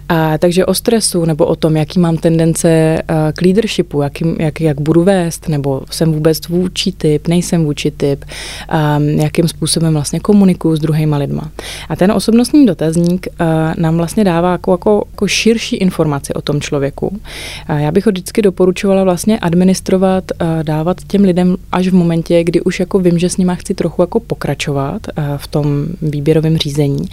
A, 0.09 0.39
takže 0.39 0.67
o 0.67 0.75
stresu 0.75 1.25
nebo 1.25 1.47
o 1.47 1.57
tom, 1.57 1.77
jaký 1.77 1.99
mám 1.99 2.17
tendence 2.17 2.99
k 3.33 3.43
leadershipu, 3.43 4.03
jaký, 4.03 4.25
jak, 4.39 4.61
jak 4.61 4.81
budu 4.81 5.05
vést, 5.05 5.49
nebo 5.49 5.83
jsem 5.95 6.13
vůbec 6.13 6.49
vůči 6.49 6.93
typ, 6.93 7.29
nejsem 7.29 7.65
vůči 7.65 7.91
typ, 7.91 8.25
um, 8.25 9.09
jakým 9.09 9.49
způsobem 9.49 9.93
vlastně 9.93 10.21
komunikuju 10.21 10.77
s 10.77 10.81
druhýma 10.81 11.17
lidma. 11.17 11.51
A 11.89 11.97
ten 11.97 12.13
osobnostní 12.13 12.67
dotazník 12.67 13.27
uh, 13.41 13.47
nám 13.79 13.97
vlastně 13.97 14.25
dává 14.25 14.53
jako, 14.53 14.71
jako, 14.71 15.05
jako 15.13 15.29
širší 15.29 15.77
informaci 15.77 16.35
o 16.35 16.43
tom 16.43 16.61
člověku. 16.61 17.07
Uh, 17.07 17.77
já 17.79 17.93
bych 17.93 18.07
ho 18.07 18.13
vždycky 18.13 18.43
doporučovala 18.43 19.05
vlastně 19.05 19.39
administrovat, 19.39 20.25
uh, 20.43 20.63
dávat 20.63 20.97
těm 21.07 21.23
lidem 21.23 21.57
až 21.73 21.89
v 21.89 21.95
momentě, 21.95 22.45
kdy 22.45 22.61
už 22.61 22.81
jako 22.81 22.99
vím, 22.99 23.19
že 23.19 23.31
s 23.31 23.37
nima 23.37 23.55
chci 23.55 23.75
trochu 23.75 24.03
jako 24.03 24.21
pokračovat 24.21 25.03
uh, 25.19 25.25
v 25.37 25.47
tom 25.47 25.87
výběrovém 26.03 26.59
řízení, 26.59 27.09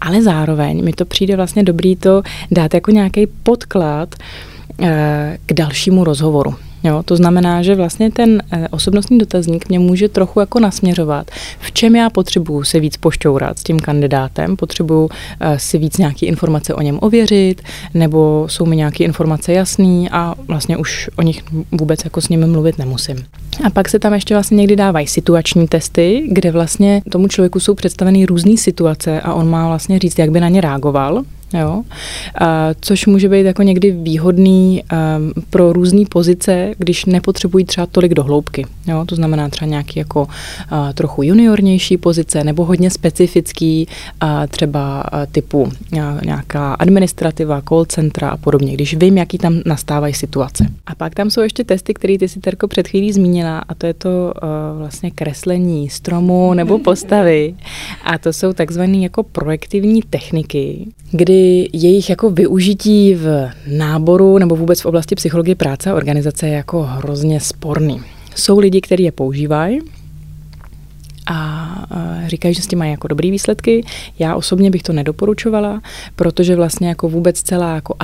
ale 0.00 0.22
zároveň 0.22 0.84
mi 0.84 0.92
to 0.92 1.04
přijde 1.04 1.36
vlastně 1.36 1.62
dobrý 1.62 1.96
to 1.96 2.22
dát 2.50 2.74
jako 2.74 2.90
nějaký 2.90 3.26
podklad 3.26 4.14
uh, 4.78 4.86
k 5.46 5.52
dalšímu 5.52 6.04
rozhovoru. 6.04 6.54
Jo, 6.84 7.02
to 7.04 7.16
znamená, 7.16 7.62
že 7.62 7.74
vlastně 7.74 8.10
ten 8.10 8.42
eh, 8.52 8.68
osobnostní 8.68 9.18
dotazník 9.18 9.68
mě 9.68 9.78
může 9.78 10.08
trochu 10.08 10.40
jako 10.40 10.60
nasměřovat, 10.60 11.30
v 11.60 11.72
čem 11.72 11.96
já 11.96 12.10
potřebuju 12.10 12.64
se 12.64 12.80
víc 12.80 12.96
pošťourat 12.96 13.58
s 13.58 13.62
tím 13.62 13.80
kandidátem, 13.80 14.56
potřebuju 14.56 15.08
eh, 15.40 15.58
si 15.58 15.78
víc 15.78 15.98
nějaké 15.98 16.26
informace 16.26 16.74
o 16.74 16.82
něm 16.82 16.98
ověřit, 17.02 17.62
nebo 17.94 18.46
jsou 18.48 18.66
mi 18.66 18.76
nějaké 18.76 19.04
informace 19.04 19.52
jasné 19.52 20.08
a 20.12 20.34
vlastně 20.48 20.76
už 20.76 21.10
o 21.16 21.22
nich 21.22 21.42
vůbec 21.72 22.04
jako 22.04 22.20
s 22.20 22.28
nimi 22.28 22.46
mluvit 22.46 22.78
nemusím. 22.78 23.24
A 23.64 23.70
pak 23.70 23.88
se 23.88 23.98
tam 23.98 24.14
ještě 24.14 24.34
vlastně 24.34 24.56
někdy 24.56 24.76
dávají 24.76 25.06
situační 25.06 25.68
testy, 25.68 26.28
kde 26.32 26.50
vlastně 26.50 27.02
tomu 27.10 27.28
člověku 27.28 27.60
jsou 27.60 27.74
představeny 27.74 28.26
různé 28.26 28.56
situace 28.56 29.20
a 29.20 29.34
on 29.34 29.50
má 29.50 29.68
vlastně 29.68 29.98
říct, 29.98 30.18
jak 30.18 30.30
by 30.30 30.40
na 30.40 30.48
ně 30.48 30.60
reagoval. 30.60 31.22
Jo? 31.54 31.82
A, 32.40 32.68
což 32.80 33.06
může 33.06 33.28
být 33.28 33.46
jako 33.46 33.62
někdy 33.62 33.90
výhodný 33.90 34.82
um, 34.82 35.32
pro 35.50 35.72
různé 35.72 36.02
pozice, 36.08 36.74
když 36.78 37.04
nepotřebují 37.04 37.64
třeba 37.64 37.86
tolik 37.86 38.14
dohloubky. 38.14 38.66
Jo? 38.86 39.04
To 39.06 39.14
znamená 39.14 39.48
třeba 39.48 39.68
nějaký 39.68 39.98
jako 39.98 40.22
uh, 40.22 40.92
trochu 40.94 41.22
juniornější 41.22 41.96
pozice 41.96 42.44
nebo 42.44 42.64
hodně 42.64 42.90
specifický, 42.90 43.86
uh, 44.22 44.28
třeba 44.48 45.04
uh, 45.12 45.18
typu 45.32 45.62
uh, 45.62 45.70
nějaká 46.24 46.74
administrativa, 46.74 47.62
call 47.68 47.84
centra 47.84 48.28
a 48.28 48.36
podobně, 48.36 48.72
když 48.74 48.96
vím, 48.96 49.18
jaký 49.18 49.38
tam 49.38 49.60
nastávají 49.66 50.14
situace. 50.14 50.66
A 50.86 50.94
pak 50.94 51.14
tam 51.14 51.30
jsou 51.30 51.40
ještě 51.40 51.64
testy, 51.64 51.94
které 51.94 52.18
ty 52.18 52.28
si 52.28 52.40
Terko 52.40 52.68
před 52.68 52.88
chvílí 52.88 53.12
zmínila 53.12 53.58
a 53.58 53.74
to 53.74 53.86
je 53.86 53.94
to 53.94 54.08
uh, 54.08 54.78
vlastně 54.78 55.10
kreslení 55.10 55.88
stromu 55.88 56.54
nebo 56.54 56.78
postavy. 56.78 57.54
A 58.04 58.18
to 58.18 58.32
jsou 58.32 58.52
takzvané 58.52 58.96
jako 58.96 59.22
projektivní 59.22 60.02
techniky, 60.02 60.86
kdy 61.10 61.43
jejich 61.72 62.10
jako 62.10 62.30
využití 62.30 63.14
v 63.14 63.50
náboru 63.66 64.38
nebo 64.38 64.56
vůbec 64.56 64.80
v 64.80 64.86
oblasti 64.86 65.14
psychologie 65.14 65.54
práce 65.54 65.90
a 65.90 65.94
organizace 65.94 66.46
je 66.46 66.52
jako 66.52 66.82
hrozně 66.82 67.40
sporný. 67.40 68.00
Jsou 68.36 68.58
lidi, 68.58 68.80
kteří 68.80 69.02
je 69.02 69.12
používají, 69.12 69.80
a 71.26 71.86
říkají, 72.26 72.54
že 72.54 72.62
s 72.62 72.66
tím 72.66 72.78
mají 72.78 72.90
jako 72.90 73.08
dobrý 73.08 73.30
výsledky. 73.30 73.84
Já 74.18 74.34
osobně 74.36 74.70
bych 74.70 74.82
to 74.82 74.92
nedoporučovala, 74.92 75.82
protože 76.16 76.56
vlastně 76.56 76.88
jako 76.88 77.08
vůbec 77.08 77.42
celá 77.42 77.74
jako 77.74 77.94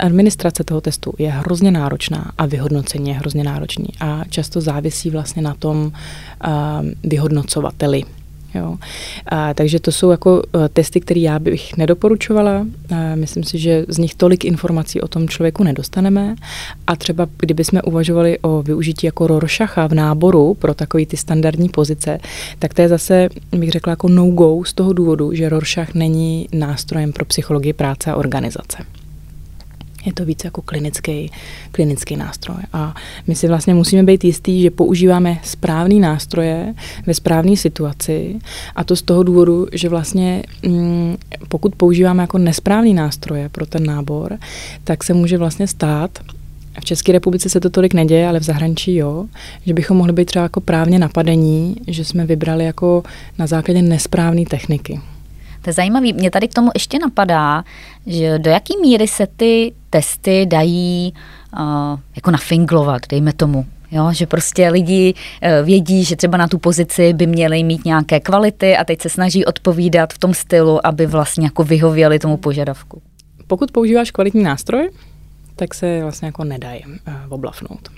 administrace 0.00 0.64
toho 0.64 0.80
testu 0.80 1.12
je 1.18 1.30
hrozně 1.30 1.70
náročná 1.70 2.32
a 2.38 2.46
vyhodnocení 2.46 3.08
je 3.08 3.14
hrozně 3.14 3.44
náročný 3.44 3.88
a 4.00 4.24
často 4.30 4.60
závisí 4.60 5.10
vlastně 5.10 5.42
na 5.42 5.54
tom 5.54 5.78
uh, 5.86 5.90
vyhodnocovateli 7.04 8.02
Jo. 8.56 8.76
A, 9.26 9.54
takže 9.54 9.80
to 9.80 9.92
jsou 9.92 10.10
jako 10.10 10.42
uh, 10.54 10.68
testy, 10.72 11.00
které 11.00 11.20
já 11.20 11.38
bych 11.38 11.76
nedoporučovala. 11.76 12.66
A 12.90 13.14
myslím 13.14 13.44
si, 13.44 13.58
že 13.58 13.84
z 13.88 13.98
nich 13.98 14.14
tolik 14.14 14.44
informací 14.44 15.00
o 15.00 15.08
tom 15.08 15.28
člověku 15.28 15.64
nedostaneme. 15.64 16.34
A 16.86 16.96
třeba 16.96 17.26
kdybychom 17.38 17.80
uvažovali 17.84 18.38
o 18.38 18.62
využití 18.62 19.06
jako 19.06 19.26
Rorschacha 19.26 19.86
v 19.86 19.94
náboru 19.94 20.54
pro 20.54 20.74
takové 20.74 21.06
ty 21.06 21.16
standardní 21.16 21.68
pozice, 21.68 22.18
tak 22.58 22.74
to 22.74 22.82
je 22.82 22.88
zase, 22.88 23.28
bych 23.52 23.70
řekla, 23.70 23.90
jako 23.90 24.08
no-go 24.08 24.64
z 24.64 24.72
toho 24.72 24.92
důvodu, 24.92 25.34
že 25.34 25.48
Rorschach 25.48 25.94
není 25.94 26.48
nástrojem 26.52 27.12
pro 27.12 27.24
psychologii 27.24 27.72
práce 27.72 28.10
a 28.10 28.16
organizace 28.16 28.78
je 30.06 30.12
to 30.12 30.24
víc 30.24 30.44
jako 30.44 30.62
klinický, 30.62 31.30
klinický 31.72 32.16
nástroj. 32.16 32.56
A 32.72 32.94
my 33.26 33.34
si 33.34 33.48
vlastně 33.48 33.74
musíme 33.74 34.02
být 34.02 34.24
jistí, 34.24 34.62
že 34.62 34.70
používáme 34.70 35.38
správný 35.42 36.00
nástroje 36.00 36.74
ve 37.06 37.14
správné 37.14 37.56
situaci 37.56 38.36
a 38.76 38.84
to 38.84 38.96
z 38.96 39.02
toho 39.02 39.22
důvodu, 39.22 39.66
že 39.72 39.88
vlastně 39.88 40.42
mm, 40.66 41.16
pokud 41.48 41.74
používáme 41.74 42.22
jako 42.22 42.38
nesprávný 42.38 42.94
nástroje 42.94 43.48
pro 43.48 43.66
ten 43.66 43.86
nábor, 43.86 44.38
tak 44.84 45.04
se 45.04 45.14
může 45.14 45.38
vlastně 45.38 45.66
stát, 45.66 46.18
v 46.80 46.84
České 46.84 47.12
republice 47.12 47.48
se 47.48 47.60
to 47.60 47.70
tolik 47.70 47.94
neděje, 47.94 48.28
ale 48.28 48.40
v 48.40 48.42
zahraničí 48.42 48.94
jo, 48.94 49.26
že 49.66 49.74
bychom 49.74 49.96
mohli 49.96 50.12
být 50.12 50.24
třeba 50.24 50.42
jako 50.42 50.60
právně 50.60 50.98
napadení, 50.98 51.76
že 51.86 52.04
jsme 52.04 52.26
vybrali 52.26 52.64
jako 52.64 53.02
na 53.38 53.46
základě 53.46 53.82
nesprávné 53.82 54.44
techniky. 54.44 55.00
To 55.66 55.70
je 55.70 55.74
zajímavé. 55.74 56.12
Mě 56.12 56.30
tady 56.30 56.48
k 56.48 56.54
tomu 56.54 56.70
ještě 56.74 56.98
napadá, 56.98 57.64
že 58.06 58.38
do 58.38 58.50
jaký 58.50 58.74
míry 58.80 59.08
se 59.08 59.26
ty 59.36 59.72
testy 59.90 60.46
dají 60.46 61.14
uh, 61.58 61.98
jako 62.16 62.30
nafinglovat, 62.30 63.02
dejme 63.08 63.32
tomu. 63.32 63.66
Jo, 63.90 64.12
že 64.12 64.26
prostě 64.26 64.68
lidi 64.68 65.14
uh, 65.14 65.66
vědí, 65.66 66.04
že 66.04 66.16
třeba 66.16 66.38
na 66.38 66.48
tu 66.48 66.58
pozici 66.58 67.12
by 67.12 67.26
měli 67.26 67.62
mít 67.62 67.84
nějaké 67.84 68.20
kvality 68.20 68.76
a 68.76 68.84
teď 68.84 69.02
se 69.02 69.08
snaží 69.08 69.44
odpovídat 69.44 70.12
v 70.12 70.18
tom 70.18 70.34
stylu, 70.34 70.86
aby 70.86 71.06
vlastně 71.06 71.46
jako 71.46 71.64
vyhověli 71.64 72.18
tomu 72.18 72.36
požadavku. 72.36 73.02
Pokud 73.46 73.70
používáš 73.70 74.10
kvalitní 74.10 74.42
nástroj, 74.42 74.90
tak 75.56 75.74
se 75.74 76.02
vlastně 76.02 76.26
jako 76.26 76.44
nedají 76.44 76.84
uh, 76.86 77.14
oblafnout. 77.28 77.88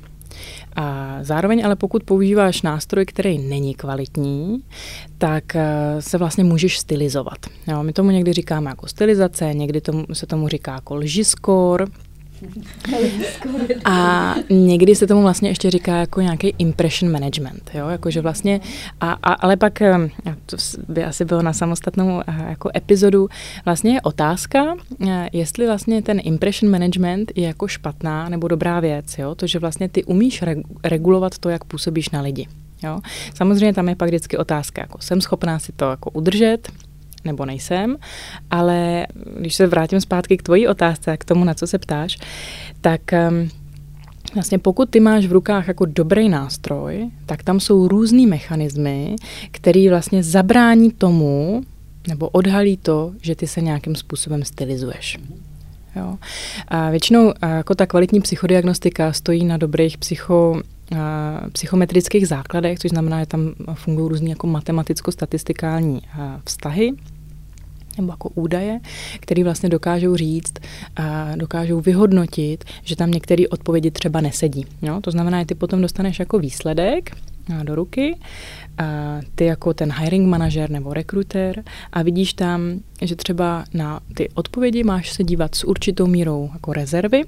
A 0.81 1.19
zároveň 1.23 1.65
ale 1.65 1.77
pokud 1.77 2.05
používáš 2.05 2.63
nástroj, 2.63 3.07
který 3.07 3.39
není 3.39 3.75
kvalitní, 3.75 4.63
tak 5.19 5.57
eh, 5.57 5.67
se 6.01 6.19
vlastně 6.19 6.45
můžeš 6.45 6.79
stylizovat. 6.79 7.39
Jo, 7.69 7.83
my 7.83 7.93
tomu 7.93 8.11
někdy 8.11 8.33
říkáme 8.33 8.71
jako 8.71 8.87
stylizace, 8.87 9.55
někdy 9.55 9.81
tomu, 9.81 10.07
se 10.13 10.27
tomu 10.27 10.49
říká 10.49 10.73
jako 10.73 10.95
lžiskor, 10.95 11.89
a 13.85 14.35
někdy 14.51 14.95
se 14.95 15.07
tomu 15.07 15.23
vlastně 15.23 15.49
ještě 15.49 15.71
říká 15.71 15.97
jako 15.97 16.21
nějaký 16.21 16.55
impression 16.59 17.13
management, 17.13 17.71
jo, 17.75 17.89
jakože 17.89 18.21
vlastně, 18.21 18.61
a, 19.01 19.13
a, 19.13 19.33
ale 19.33 19.57
pak, 19.57 19.79
to 20.47 20.57
by 20.89 21.05
asi 21.05 21.25
bylo 21.25 21.43
na 21.43 21.53
samostatnou 21.53 22.23
eh, 22.27 22.47
jako 22.49 22.71
epizodu, 22.77 23.29
vlastně 23.65 23.95
je 23.95 24.01
otázka, 24.01 24.75
eh, 25.09 25.29
jestli 25.33 25.67
vlastně 25.67 26.03
ten 26.03 26.21
impression 26.23 26.73
management 26.73 27.33
je 27.35 27.47
jako 27.47 27.69
špatná 27.69 28.29
nebo 28.29 28.49
dobrá 28.49 28.81
věc, 28.81 29.19
jo, 29.19 29.35
to, 29.35 29.47
že 29.47 29.59
vlastně 29.59 29.89
ty 29.89 30.05
umíš 30.05 30.45
regulovat 30.85 31.39
to, 31.39 31.49
jak 31.49 31.65
působíš 31.65 32.11
na 32.11 32.21
lidi. 32.21 32.47
Jo. 32.83 32.99
Samozřejmě 33.35 33.75
tam 33.75 33.89
je 33.89 33.97
pak 33.97 34.09
vždycky 34.09 34.37
otázka, 34.37 34.83
jako 34.83 34.99
jsem 35.01 35.21
schopná 35.21 35.59
si 35.59 35.73
to 35.73 35.91
jako 35.91 36.11
udržet, 36.11 36.69
nebo 37.25 37.45
nejsem, 37.45 37.97
ale 38.51 39.07
když 39.41 39.55
se 39.55 39.67
vrátím 39.67 40.01
zpátky 40.01 40.37
k 40.37 40.43
tvojí 40.43 40.69
otázce, 40.69 41.17
k 41.17 41.25
tomu, 41.25 41.45
na 41.45 41.55
co 41.55 41.67
se 41.67 41.79
ptáš, 41.79 42.19
tak 42.81 43.01
um, 43.31 43.51
Vlastně 44.35 44.59
pokud 44.59 44.91
ty 44.91 45.01
máš 45.01 45.27
v 45.27 45.33
rukách 45.33 45.69
jako 45.69 45.85
dobrý 45.87 46.29
nástroj, 46.29 47.11
tak 47.27 47.43
tam 47.43 47.61
jsou 47.61 47.89
různý 47.89 48.27
mechanismy, 48.27 49.17
který 49.51 49.89
vlastně 49.89 50.23
zabrání 50.23 50.91
tomu, 50.91 51.63
nebo 52.09 52.29
odhalí 52.29 52.77
to, 52.77 53.13
že 53.23 53.35
ty 53.35 53.47
se 53.47 53.61
nějakým 53.61 53.97
způsobem 53.97 54.45
stylizuješ. 54.45 55.19
Jo. 55.97 56.19
A 56.69 56.91
většinou 56.91 57.33
jako 57.43 57.75
ta 57.75 57.87
kvalitní 57.87 58.21
psychodiagnostika 58.21 59.13
stojí 59.13 59.45
na 59.45 59.57
dobrých 59.57 59.99
psycho, 59.99 60.63
psychometrických 61.53 62.29
základech, 62.29 62.79
což 62.79 62.91
znamená, 62.91 63.21
že 63.21 63.27
tam 63.27 63.55
fungují 63.75 64.09
různé 64.09 64.31
jako 64.31 64.47
matematicko-statistikální 64.47 66.03
vztahy, 66.45 66.93
nebo 67.97 68.13
jako 68.13 68.29
údaje, 68.29 68.81
které 69.21 69.45
vlastně 69.45 69.69
dokážou 69.69 70.17
říct, 70.17 70.55
a 70.97 71.37
dokážou 71.37 71.81
vyhodnotit, 71.81 72.65
že 72.83 72.97
tam 72.97 73.11
některé 73.11 73.49
odpovědi 73.49 73.91
třeba 73.91 74.21
nesedí. 74.21 74.67
Jo? 74.83 75.01
To 75.01 75.11
znamená, 75.11 75.41
že 75.41 75.47
ty 75.47 75.55
potom 75.55 75.83
dostaneš 75.83 76.19
jako 76.19 76.39
výsledek 76.39 77.17
do 77.63 77.75
ruky, 77.75 78.19
a 78.79 79.21
ty 79.35 79.45
jako 79.45 79.75
ten 79.75 79.93
hiring 79.93 80.29
manažer 80.29 80.71
nebo 80.71 80.95
rekruter 80.95 81.65
a 81.93 82.03
vidíš 82.03 82.33
tam, 82.33 82.81
že 83.03 83.17
třeba 83.17 83.65
na 83.75 84.01
ty 84.15 84.29
odpovědi 84.35 84.85
máš 84.85 85.13
se 85.13 85.25
dívat 85.25 85.55
s 85.55 85.65
určitou 85.65 86.07
mírou 86.07 86.51
jako 86.53 86.73
rezervy, 86.73 87.23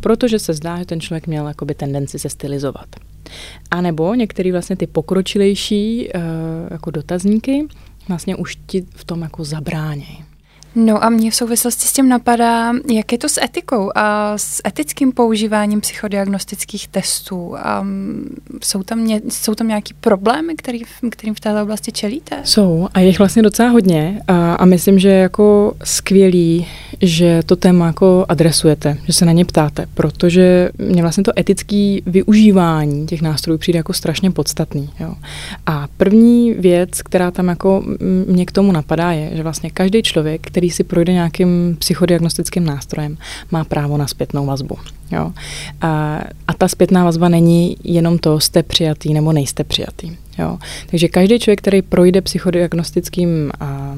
protože 0.00 0.38
se 0.38 0.52
zdá, 0.52 0.78
že 0.78 0.84
ten 0.84 1.00
člověk 1.00 1.26
měl 1.26 1.48
jakoby 1.48 1.74
tendenci 1.74 2.18
se 2.18 2.28
stylizovat. 2.28 2.86
A 3.70 3.80
nebo 3.80 4.14
některý 4.14 4.52
vlastně 4.52 4.76
ty 4.76 4.86
pokročilejší 4.86 6.08
uh, 6.14 6.22
jako 6.70 6.90
dotazníky 6.90 7.66
vlastně 8.08 8.36
už 8.36 8.56
ti 8.66 8.86
v 8.94 9.04
tom 9.04 9.22
jako 9.22 9.44
zabránějí. 9.44 10.24
No 10.74 11.04
a 11.04 11.08
mě 11.08 11.30
v 11.30 11.34
souvislosti 11.34 11.86
s 11.86 11.92
tím 11.92 12.08
napadá, 12.08 12.72
jak 12.92 13.12
je 13.12 13.18
to 13.18 13.28
s 13.28 13.40
etikou 13.40 13.90
a 13.94 14.38
s 14.38 14.60
etickým 14.66 15.12
používáním 15.12 15.80
psychodiagnostických 15.80 16.88
testů. 16.88 17.54
Um, 17.80 18.24
jsou, 18.64 18.82
tam 18.82 19.06
ně, 19.06 19.20
jsou 19.28 19.54
tam 19.54 19.68
nějaký 19.68 19.94
problémy, 19.94 20.54
který, 20.56 20.82
kterým 21.10 21.34
v 21.34 21.40
této 21.40 21.62
oblasti 21.62 21.92
čelíte? 21.92 22.40
Jsou 22.44 22.88
a 22.94 23.00
je 23.00 23.06
jich 23.06 23.18
vlastně 23.18 23.42
docela 23.42 23.68
hodně 23.68 24.20
a, 24.28 24.54
a 24.54 24.64
myslím, 24.64 24.98
že 24.98 25.08
je 25.08 25.18
jako 25.18 25.74
skvělý, 25.84 26.66
že 27.00 27.42
to 27.46 27.56
téma 27.56 27.86
jako 27.86 28.26
adresujete, 28.28 28.98
že 29.06 29.12
se 29.12 29.24
na 29.24 29.32
ně 29.32 29.44
ptáte, 29.44 29.86
protože 29.94 30.70
mě 30.78 31.02
vlastně 31.02 31.24
to 31.24 31.38
etické 31.38 31.98
využívání 32.06 33.06
těch 33.06 33.22
nástrojů 33.22 33.58
přijde 33.58 33.76
jako 33.76 33.92
strašně 33.92 34.30
podstatný. 34.30 34.90
Jo. 35.00 35.14
A 35.66 35.88
první 35.96 36.52
věc, 36.52 37.02
která 37.02 37.30
tam 37.30 37.48
jako 37.48 37.84
mě 38.26 38.46
k 38.46 38.52
tomu 38.52 38.72
napadá, 38.72 39.12
je, 39.12 39.30
že 39.34 39.42
vlastně 39.42 39.70
každý 39.70 40.02
člověk, 40.02 40.40
který 40.46 40.61
který 40.62 40.70
si 40.70 40.84
projde 40.84 41.12
nějakým 41.12 41.76
psychodiagnostickým 41.78 42.64
nástrojem, 42.64 43.18
má 43.50 43.64
právo 43.64 43.96
na 43.96 44.06
zpětnou 44.06 44.46
vazbu. 44.46 44.76
Jo? 45.12 45.32
A, 45.80 46.20
a 46.48 46.54
ta 46.54 46.68
zpětná 46.68 47.04
vazba 47.04 47.28
není 47.28 47.76
jenom 47.84 48.18
to, 48.18 48.40
jste 48.40 48.62
přijatý 48.62 49.14
nebo 49.14 49.32
nejste 49.32 49.64
přijatý. 49.64 50.16
Jo? 50.38 50.58
Takže 50.86 51.08
každý 51.08 51.38
člověk, 51.38 51.58
který 51.58 51.82
projde 51.82 52.20
psychodiagnostickým 52.20 53.50
a, 53.60 53.96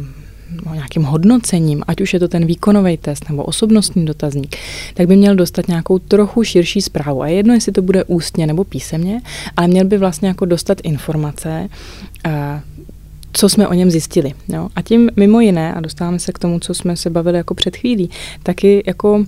no, 0.66 0.75
nějakým 0.75 1.02
hodnocením, 1.02 1.83
ať 1.87 2.00
už 2.00 2.14
je 2.14 2.21
to 2.21 2.28
ten 2.28 2.47
výkonový 2.47 2.97
test 2.97 3.28
nebo 3.28 3.44
osobnostní 3.44 4.04
dotazník, 4.04 4.56
tak 4.94 5.06
by 5.06 5.16
měl 5.16 5.35
dostat 5.35 5.68
nějakou 5.68 5.99
trochu 5.99 6.44
širší 6.44 6.83
zprávu. 6.83 7.23
A 7.23 7.28
jedno, 7.28 7.54
jestli 7.54 7.73
to 7.73 7.83
bude 7.83 8.04
ústně 8.04 8.47
nebo 8.47 8.64
písemně, 8.64 9.21
ale 9.56 9.68
měl 9.68 9.85
by 9.85 9.99
vlastně 9.99 10.28
jako 10.28 10.44
dostat 10.44 10.80
informace, 10.83 11.68
co 13.36 13.48
jsme 13.48 13.68
o 13.68 13.74
něm 13.74 13.90
zjistili. 13.90 14.32
Jo? 14.48 14.68
A 14.76 14.82
tím 14.82 15.10
mimo 15.16 15.40
jiné, 15.40 15.74
a 15.74 15.80
dostáváme 15.80 16.18
se 16.18 16.32
k 16.32 16.38
tomu, 16.38 16.60
co 16.60 16.74
jsme 16.74 16.96
se 16.96 17.10
bavili 17.10 17.36
jako 17.36 17.54
před 17.54 17.76
chvílí, 17.76 18.10
taky 18.42 18.82
jako 18.86 19.24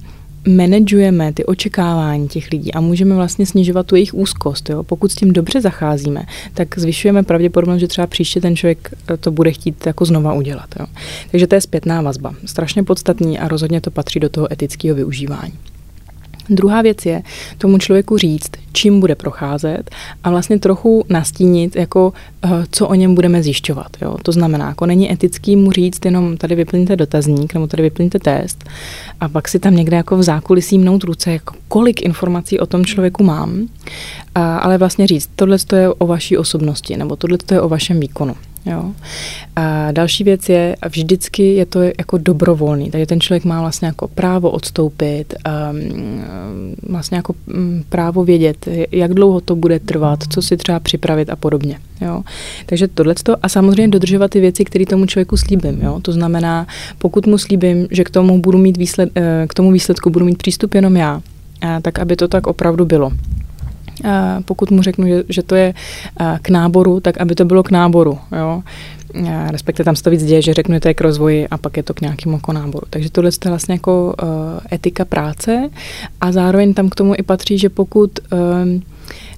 manažujeme 0.49 1.33
ty 1.33 1.45
očekávání 1.45 2.29
těch 2.29 2.51
lidí 2.53 2.75
a 2.75 2.81
můžeme 2.81 3.15
vlastně 3.15 3.47
snižovat 3.47 3.87
tu 3.87 3.95
jejich 3.95 4.15
úzkost. 4.15 4.71
Jo? 4.71 4.83
Pokud 4.83 5.13
s 5.13 5.15
tím 5.15 5.33
dobře 5.33 5.61
zacházíme, 5.61 6.23
tak 6.55 6.79
zvyšujeme 6.79 7.23
pravděpodobnost, 7.23 7.81
že 7.81 7.89
třeba 7.89 8.07
příště 8.07 8.41
ten 8.41 8.57
člověk 8.57 8.95
eh, 9.11 9.17
to 9.17 9.31
bude 9.31 9.53
chtít 9.53 9.87
jako 9.87 10.05
znova 10.05 10.33
udělat. 10.33 10.69
Jo? 10.81 10.87
Takže 11.31 11.47
to 11.47 11.55
je 11.55 11.61
zpětná 11.61 12.03
vazba. 12.03 12.35
Strašně 12.45 12.83
podstatný 12.83 13.39
a 13.39 13.49
rozhodně 13.49 13.81
to 13.81 13.91
patří 13.91 14.21
do 14.21 14.29
toho 14.29 14.53
etického 14.53 14.97
využívání. 14.97 15.53
Druhá 16.49 16.83
věc 16.83 17.07
je 17.07 17.23
tomu 17.59 17.79
člověku 17.79 18.19
říct, 18.19 18.51
čím 18.73 19.01
bude 19.01 19.15
procházet 19.15 19.91
a 20.25 20.31
vlastně 20.31 20.59
trochu 20.59 21.05
nastínit, 21.09 21.77
jako 21.77 22.13
eh, 22.45 22.49
co 22.71 22.89
o 22.89 22.95
něm 22.95 23.15
budeme 23.15 23.43
zjišťovat. 23.43 23.87
Jo? 24.03 24.17
To 24.23 24.33
znamená, 24.33 24.69
jako 24.69 24.87
není 24.87 25.13
etický 25.13 25.57
mu 25.57 25.73
říct 25.73 26.05
jenom 26.05 26.37
tady 26.37 26.55
vyplňte 26.55 26.97
dotazník 26.97 27.55
nebo 27.55 27.67
tady 27.67 27.83
vyplňte 27.83 28.19
test 28.19 28.65
a 29.21 29.29
pak 29.29 29.49
si 29.49 29.59
tam 29.59 29.77
někde 29.77 29.97
jako 29.97 30.17
v 30.17 30.23
zákulisí 30.23 30.79
mnout 30.79 31.05
ruce, 31.05 31.33
jako 31.33 31.55
kolik 31.69 32.03
informací 32.03 32.61
o 32.61 32.67
tom 32.67 32.85
člověku 32.85 33.25
mám, 33.25 33.69
a, 34.35 34.57
ale 34.57 34.79
vlastně 34.79 35.07
říct, 35.07 35.31
tohle 35.37 35.57
je 35.77 35.89
o 35.89 36.07
vaší 36.07 36.37
osobnosti 36.37 36.97
nebo 36.97 37.17
tohle 37.17 37.39
je 37.53 37.61
o 37.61 37.69
vašem 37.69 38.01
výkonu. 38.01 38.35
Jo. 38.67 38.93
A 39.57 39.93
další 39.93 40.25
věc 40.25 40.49
je, 40.49 40.77
vždycky 40.89 41.55
je 41.55 41.67
to 41.67 41.81
jako 41.83 42.19
dobrovolný, 42.19 42.91
takže 42.91 43.07
ten 43.07 43.21
člověk 43.21 43.45
má 43.45 43.61
vlastně 43.61 43.87
jako 43.87 44.09
právo 44.09 44.51
odstoupit, 44.51 45.35
um, 45.71 46.25
vlastně 46.89 47.17
jako 47.17 47.35
um, 47.55 47.85
právo 47.89 48.25
vědět, 48.25 48.69
jak 48.93 49.15
dlouho 49.15 49.41
to 49.41 49.57
bude 49.57 49.81
trvat, 49.81 50.19
co 50.31 50.43
si 50.43 50.57
třeba 50.57 50.81
připravit 50.81 51.31
a 51.31 51.37
podobně. 51.37 51.79
Jo. 52.01 52.23
Takže 52.67 52.89
tohle 52.89 53.15
a 53.43 53.49
samozřejmě 53.49 53.89
dodržovat 53.89 54.31
ty 54.31 54.41
věci, 54.41 54.65
které 54.65 54.87
tomu 54.87 55.07
člověku 55.07 55.37
slíbím. 55.37 55.81
Jo. 55.83 56.01
To 56.03 56.13
znamená, 56.13 56.67
pokud 56.99 57.27
mu 57.27 57.39
slíbím, 57.39 57.89
že 57.91 58.05
k 58.05 58.11
tomu, 58.11 58.41
budu 58.41 58.59
mít 58.59 58.77
výsled, 58.77 59.11
eh, 59.15 59.47
k 59.49 59.55
tomu 59.55 59.73
výsledku 59.73 60.11
budu 60.11 60.25
mít 60.25 60.39
přístup 60.39 60.75
jenom 60.75 60.97
já, 60.97 61.21
tak 61.83 61.99
aby 61.99 62.17
to 62.17 62.29
tak 62.29 62.47
opravdu 62.47 62.85
bylo 62.85 63.13
pokud 64.45 64.71
mu 64.71 64.83
řeknu, 64.83 65.07
že, 65.07 65.25
že 65.29 65.43
to 65.43 65.55
je 65.55 65.75
k 66.43 66.49
náboru, 66.49 67.01
tak 67.01 67.21
aby 67.21 67.35
to 67.35 67.45
bylo 67.45 67.63
k 67.63 67.71
náboru. 67.71 68.19
Jo? 68.39 68.63
Respektive 69.49 69.85
tam 69.85 69.97
se 69.97 70.03
to 70.03 70.11
víc 70.11 70.25
děje, 70.25 70.43
že 70.43 70.55
řeknu, 70.55 70.75
že 70.75 70.81
to 70.81 70.89
je 70.89 70.95
k 70.95 71.01
rozvoji 71.01 71.49
a 71.49 71.59
pak 71.59 71.77
je 71.77 71.83
to 71.83 71.95
k 71.95 72.01
nějakému 72.01 72.37
jako 72.37 72.53
náboru. 72.53 72.87
Takže 72.91 73.11
tohle 73.11 73.31
je 73.45 73.51
vlastně 73.51 73.75
jako 73.75 74.15
uh, 74.23 74.29
etika 74.73 75.05
práce 75.05 75.71
a 76.21 76.33
zároveň 76.33 76.75
tam 76.75 76.89
k 76.89 76.95
tomu 76.95 77.15
i 77.19 77.23
patří, 77.23 77.59
že 77.59 77.69
pokud 77.69 78.19
uh, 78.19 78.39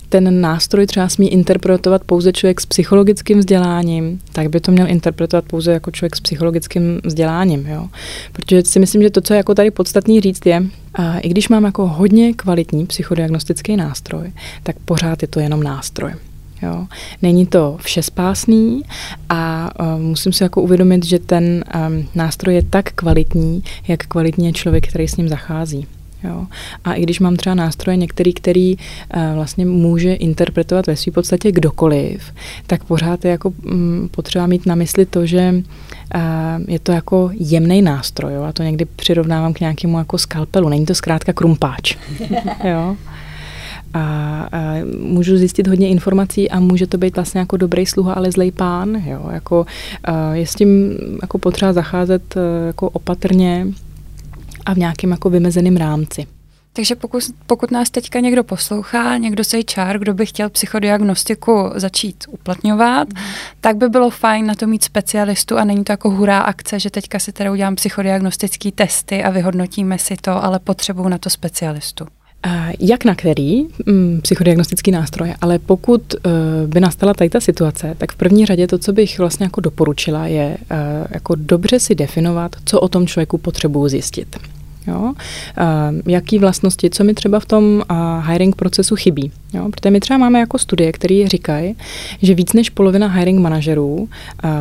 ten 0.08 0.40
nástroj 0.40 0.86
třeba 0.86 1.08
smí 1.08 1.32
interpretovat 1.32 2.04
pouze 2.04 2.32
člověk 2.32 2.60
s 2.60 2.66
psychologickým 2.66 3.38
vzděláním, 3.38 4.20
tak 4.32 4.48
by 4.48 4.60
to 4.60 4.72
měl 4.72 4.88
interpretovat 4.88 5.44
pouze 5.44 5.72
jako 5.72 5.90
člověk 5.90 6.16
s 6.16 6.20
psychologickým 6.20 7.00
vzděláním. 7.04 7.66
Jo? 7.66 7.88
Protože 8.32 8.62
si 8.62 8.78
myslím, 8.78 9.02
že 9.02 9.10
to, 9.10 9.20
co 9.20 9.34
je 9.34 9.36
jako 9.36 9.54
tady 9.54 9.70
podstatný 9.70 10.20
říct, 10.20 10.46
je, 10.46 10.62
a 10.98 11.18
i 11.18 11.28
když 11.28 11.48
mám 11.48 11.64
jako 11.64 11.86
hodně 11.86 12.34
kvalitní 12.34 12.86
psychodiagnostický 12.86 13.76
nástroj, 13.76 14.32
tak 14.62 14.76
pořád 14.84 15.22
je 15.22 15.28
to 15.28 15.40
jenom 15.40 15.62
nástroj. 15.62 16.14
Jo. 16.62 16.86
Není 17.22 17.46
to 17.46 17.76
všespásný 17.80 18.82
a 19.28 19.70
uh, 19.80 20.00
musím 20.00 20.32
si 20.32 20.42
jako 20.42 20.62
uvědomit, 20.62 21.04
že 21.04 21.18
ten 21.18 21.64
um, 21.74 22.08
nástroj 22.14 22.54
je 22.54 22.62
tak 22.62 22.92
kvalitní, 22.92 23.62
jak 23.88 24.06
kvalitní 24.06 24.46
je 24.46 24.52
člověk, 24.52 24.88
který 24.88 25.08
s 25.08 25.16
ním 25.16 25.28
zachází. 25.28 25.86
Jo. 26.24 26.46
A 26.84 26.94
i 26.94 27.02
když 27.02 27.20
mám 27.20 27.36
třeba 27.36 27.54
nástroje 27.54 27.96
některý, 27.96 28.32
který 28.32 28.76
uh, 28.76 29.34
vlastně 29.34 29.66
může 29.66 30.14
interpretovat 30.14 30.86
ve 30.86 30.96
své 30.96 31.12
podstatě 31.12 31.52
kdokoliv, 31.52 32.32
tak 32.66 32.84
pořád 32.84 33.24
je 33.24 33.30
jako 33.30 33.52
um, 33.72 34.08
potřeba 34.10 34.46
mít 34.46 34.66
na 34.66 34.74
mysli 34.74 35.06
to, 35.06 35.26
že 35.26 35.54
uh, 36.14 36.20
je 36.68 36.78
to 36.78 36.92
jako 36.92 37.30
jemný 37.32 37.82
nástroj. 37.82 38.34
Jo. 38.34 38.42
A 38.42 38.52
to 38.52 38.62
někdy 38.62 38.84
přirovnávám 38.84 39.52
k 39.52 39.60
nějakému 39.60 39.98
jako 39.98 40.18
skalpelu. 40.18 40.68
Není 40.68 40.86
to 40.86 40.94
zkrátka 40.94 41.32
krumpáč. 41.32 41.96
jo. 42.64 42.96
A, 43.94 44.00
a 44.52 44.74
můžu 45.00 45.36
zjistit 45.36 45.66
hodně 45.66 45.88
informací 45.88 46.50
a 46.50 46.60
může 46.60 46.86
to 46.86 46.98
být 46.98 47.16
vlastně 47.16 47.38
jako 47.38 47.56
dobrý 47.56 47.86
sluha, 47.86 48.12
ale 48.12 48.32
zlej 48.32 48.50
pán. 48.50 49.02
Jo. 49.06 49.28
Jako, 49.32 49.66
a 50.04 50.34
je 50.34 50.46
s 50.46 50.54
tím 50.54 50.98
jako 51.22 51.38
potřeba 51.38 51.72
zacházet 51.72 52.34
jako 52.66 52.90
opatrně, 52.90 53.66
a 54.68 54.74
v 54.74 54.78
nějakém 54.78 55.10
jako 55.10 55.30
vymezeném 55.30 55.76
rámci. 55.76 56.26
Takže 56.72 56.94
pokud, 56.94 57.22
pokud 57.46 57.70
nás 57.70 57.90
teďka 57.90 58.20
někdo 58.20 58.44
poslouchá, 58.44 59.16
někdo 59.16 59.44
se 59.44 59.62
čár, 59.62 59.98
kdo 59.98 60.14
by 60.14 60.26
chtěl 60.26 60.50
psychodiagnostiku 60.50 61.70
začít 61.74 62.24
uplatňovat, 62.28 63.08
mm. 63.08 63.22
tak 63.60 63.76
by 63.76 63.88
bylo 63.88 64.10
fajn 64.10 64.46
na 64.46 64.54
to 64.54 64.66
mít 64.66 64.84
specialistu 64.84 65.58
a 65.58 65.64
není 65.64 65.84
to 65.84 65.92
jako 65.92 66.10
hurá 66.10 66.38
akce, 66.38 66.80
že 66.80 66.90
teďka 66.90 67.18
si 67.18 67.32
teda 67.32 67.52
udělám 67.52 67.74
psychodiagnostické 67.74 68.70
testy 68.72 69.24
a 69.24 69.30
vyhodnotíme 69.30 69.98
si 69.98 70.16
to, 70.16 70.44
ale 70.44 70.58
potřebuju 70.58 71.08
na 71.08 71.18
to 71.18 71.30
specialistu. 71.30 72.06
Jak 72.80 73.04
na 73.04 73.14
který 73.14 73.62
mm, 73.86 74.20
psychodiagnostický 74.22 74.90
nástroj, 74.90 75.34
ale 75.40 75.58
pokud 75.58 76.14
uh, 76.14 76.20
by 76.66 76.80
nastala 76.80 77.14
tady 77.14 77.30
ta 77.30 77.40
situace, 77.40 77.94
tak 77.98 78.12
v 78.12 78.16
první 78.16 78.46
řadě 78.46 78.66
to, 78.66 78.78
co 78.78 78.92
bych 78.92 79.18
vlastně 79.18 79.44
jako 79.44 79.60
doporučila, 79.60 80.26
je 80.26 80.56
uh, 80.70 80.76
jako 81.10 81.34
dobře 81.34 81.80
si 81.80 81.94
definovat, 81.94 82.56
co 82.64 82.80
o 82.80 82.88
tom 82.88 83.06
člověku 83.06 83.38
potřebuju 83.38 83.88
zjistit. 83.88 84.36
Jo? 84.88 85.00
Uh, 85.00 85.14
jaký 86.06 86.38
vlastnosti, 86.38 86.90
co 86.90 87.04
mi 87.04 87.14
třeba 87.14 87.40
v 87.40 87.46
tom 87.46 87.82
hiring 88.26 88.56
procesu 88.56 88.96
chybí. 88.96 89.32
Jo? 89.54 89.68
Protože 89.70 89.90
my 89.90 90.00
třeba 90.00 90.18
máme 90.18 90.40
jako 90.40 90.58
studie, 90.58 90.92
které 90.92 91.24
říkají, 91.28 91.76
že 92.22 92.34
víc 92.34 92.52
než 92.52 92.70
polovina 92.70 93.08
hiring 93.08 93.40
manažerů 93.40 94.08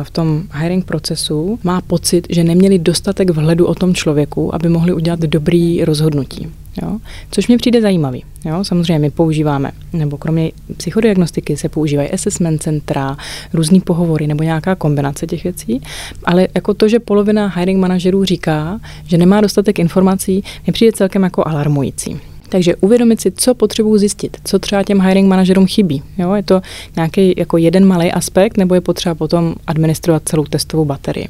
v 0.02 0.10
tom 0.10 0.42
hiring 0.54 0.84
procesu 0.84 1.58
má 1.64 1.80
pocit, 1.80 2.26
že 2.30 2.44
neměli 2.44 2.78
dostatek 2.78 3.30
vhledu 3.30 3.66
o 3.66 3.74
tom 3.74 3.94
člověku, 3.94 4.54
aby 4.54 4.68
mohli 4.68 4.92
udělat 4.92 5.20
dobrý 5.20 5.84
rozhodnutí. 5.84 6.48
Jo? 6.82 6.98
Což 7.30 7.48
mi 7.48 7.56
přijde 7.56 7.82
zajímavý. 7.82 8.24
Jo? 8.44 8.64
Samozřejmě 8.64 8.98
my 8.98 9.10
používáme, 9.10 9.70
nebo 9.92 10.16
kromě 10.16 10.52
psychodiagnostiky 10.76 11.56
se 11.56 11.68
používají 11.68 12.10
assessment 12.10 12.62
centra, 12.62 13.16
různý 13.52 13.80
pohovory 13.80 14.26
nebo 14.26 14.42
nějaká 14.42 14.74
kombinace 14.74 15.26
těch 15.26 15.44
věcí, 15.44 15.82
ale 16.24 16.48
jako 16.54 16.74
to, 16.74 16.88
že 16.88 16.98
polovina 16.98 17.46
hiring 17.56 17.80
manažerů 17.80 18.24
říká, 18.24 18.80
že 19.06 19.18
nemá 19.18 19.40
dostatek 19.40 19.78
informací, 19.78 20.44
mi 20.66 20.72
přijde 20.72 20.92
celkem 20.92 21.22
jako 21.22 21.48
alarmující. 21.48 22.20
Takže 22.48 22.76
uvědomit 22.76 23.20
si, 23.20 23.30
co 23.30 23.54
potřebuji 23.54 23.98
zjistit, 23.98 24.36
co 24.44 24.58
třeba 24.58 24.82
těm 24.82 25.00
hiring 25.00 25.28
manažerům 25.28 25.66
chybí. 25.66 26.02
Jo? 26.18 26.34
Je 26.34 26.42
to 26.42 26.60
nějaký 26.96 27.34
jako 27.36 27.56
jeden 27.56 27.86
malý 27.86 28.12
aspekt, 28.12 28.56
nebo 28.56 28.74
je 28.74 28.80
potřeba 28.80 29.14
potom 29.14 29.54
administrovat 29.66 30.22
celou 30.24 30.44
testovou 30.44 30.84
baterii. 30.84 31.28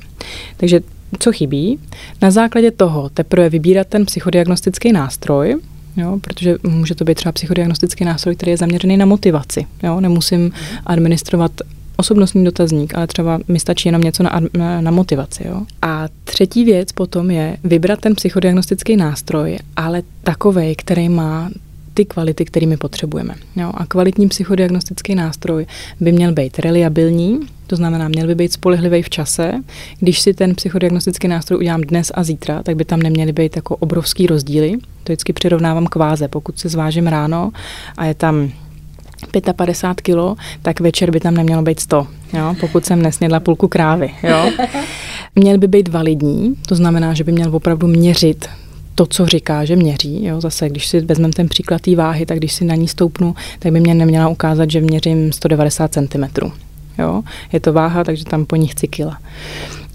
Takže 0.57 0.81
co 1.19 1.33
chybí, 1.33 1.79
na 2.23 2.31
základě 2.31 2.71
toho 2.71 3.09
teprve 3.09 3.49
vybírat 3.49 3.87
ten 3.87 4.07
psychodiagnostický 4.07 4.93
nástroj, 4.93 5.57
Jo, 5.97 6.19
protože 6.21 6.57
může 6.63 6.95
to 6.95 7.05
být 7.05 7.15
třeba 7.15 7.33
psychodiagnostický 7.33 8.05
nástroj, 8.05 8.37
který 8.37 8.51
je 8.51 8.57
zaměřený 8.57 8.97
na 8.97 9.07
motivaci. 9.07 9.67
Jo, 9.83 10.01
nemusím 10.01 10.53
administrovat 10.87 11.53
osobnostní 11.97 12.45
dotazník, 12.45 12.95
ale 12.95 13.07
třeba 13.07 13.41
mi 13.49 13.61
stačí 13.61 13.89
jenom 13.89 14.03
něco 14.03 14.23
na, 14.23 14.41
na, 14.59 14.81
na 14.81 14.91
motivaci. 14.91 15.47
Jo? 15.49 15.63
A 15.83 16.09
třetí 16.25 16.65
věc 16.65 16.93
potom 16.93 17.31
je 17.31 17.57
vybrat 17.65 18.01
ten 18.01 18.15
psychodiagnostický 18.15 18.97
nástroj, 18.97 19.59
ale 19.77 20.03
takový, 20.23 20.75
který 20.77 21.09
má 21.09 21.51
ty 21.99 22.05
kvality, 22.05 22.45
kterými 22.45 22.77
potřebujeme. 22.77 23.35
Jo? 23.57 23.73
A 23.75 23.87
kvalitní 23.87 24.29
psychodiagnostický 24.29 25.15
nástroj 25.15 25.67
by 26.01 26.13
měl 26.13 26.33
být 26.33 26.59
reliabilní, 26.59 27.41
to 27.67 27.77
znamená, 27.77 28.09
měl 28.09 28.27
by 28.27 28.35
být 28.35 28.53
spolehlivý 28.53 29.03
v 29.03 29.11
čase. 29.11 29.53
Když 30.01 30.21
si 30.21 30.35
ten 30.35 30.55
psychodiagnostický 30.55 31.29
nástroj 31.29 31.59
udělám 31.59 31.81
dnes 31.81 32.13
a 32.15 32.23
zítra, 32.23 32.63
tak 32.63 32.77
by 32.77 32.85
tam 32.85 33.01
neměly 33.01 33.33
být 33.33 33.57
jako 33.57 33.77
obrovský 33.77 34.27
rozdíly. 34.27 34.73
To 35.05 35.13
vždycky 35.13 35.33
přirovnávám 35.33 35.87
k 35.87 35.97
váze. 35.97 36.29
Pokud 36.29 36.59
se 36.59 36.69
zvážím 36.69 37.07
ráno 37.07 37.51
a 37.97 38.05
je 38.05 38.15
tam 38.15 38.51
55 39.57 40.01
kilo, 40.01 40.37
tak 40.63 40.81
večer 40.81 41.11
by 41.11 41.21
tam 41.21 41.35
nemělo 41.35 41.63
být 41.63 41.81
100, 41.81 42.07
jo? 42.33 42.55
pokud 42.61 42.87
jsem 42.87 43.03
nesnědla 43.03 43.41
půlku 43.41 43.69
krávy. 43.69 44.15
Jo? 44.23 44.51
Měl 45.35 45.59
by 45.59 45.67
být 45.69 45.89
validní, 45.89 46.55
to 46.69 46.75
znamená, 46.75 47.15
že 47.15 47.25
by 47.25 47.33
měl 47.33 47.57
opravdu 47.57 47.87
měřit 47.87 48.49
to, 48.99 49.07
co 49.07 49.27
říká, 49.27 49.65
že 49.65 49.77
měří. 49.77 50.25
Jo? 50.25 50.41
Zase, 50.41 50.69
když 50.69 50.87
si 50.87 51.01
vezmeme 51.01 51.33
ten 51.33 51.49
příklad 51.49 51.83
té 51.83 51.97
váhy, 51.97 52.27
tak 52.27 52.39
když 52.39 52.53
si 52.53 52.65
na 52.65 52.75
ní 52.75 52.89
stoupnu, 52.89 53.35
tak 53.59 53.73
by 53.73 53.81
mě 53.81 53.95
neměla 53.95 54.29
ukázat, 54.29 54.71
že 54.71 54.81
měřím 54.81 55.33
190 55.33 55.93
cm. 55.93 56.25
Jo? 56.99 57.23
Je 57.53 57.61
to 57.61 57.73
váha, 57.73 58.05
takže 58.05 58.25
tam 58.25 58.45
po 58.45 58.57
ní 58.57 58.67
chci 58.67 58.89
kila. 58.89 59.19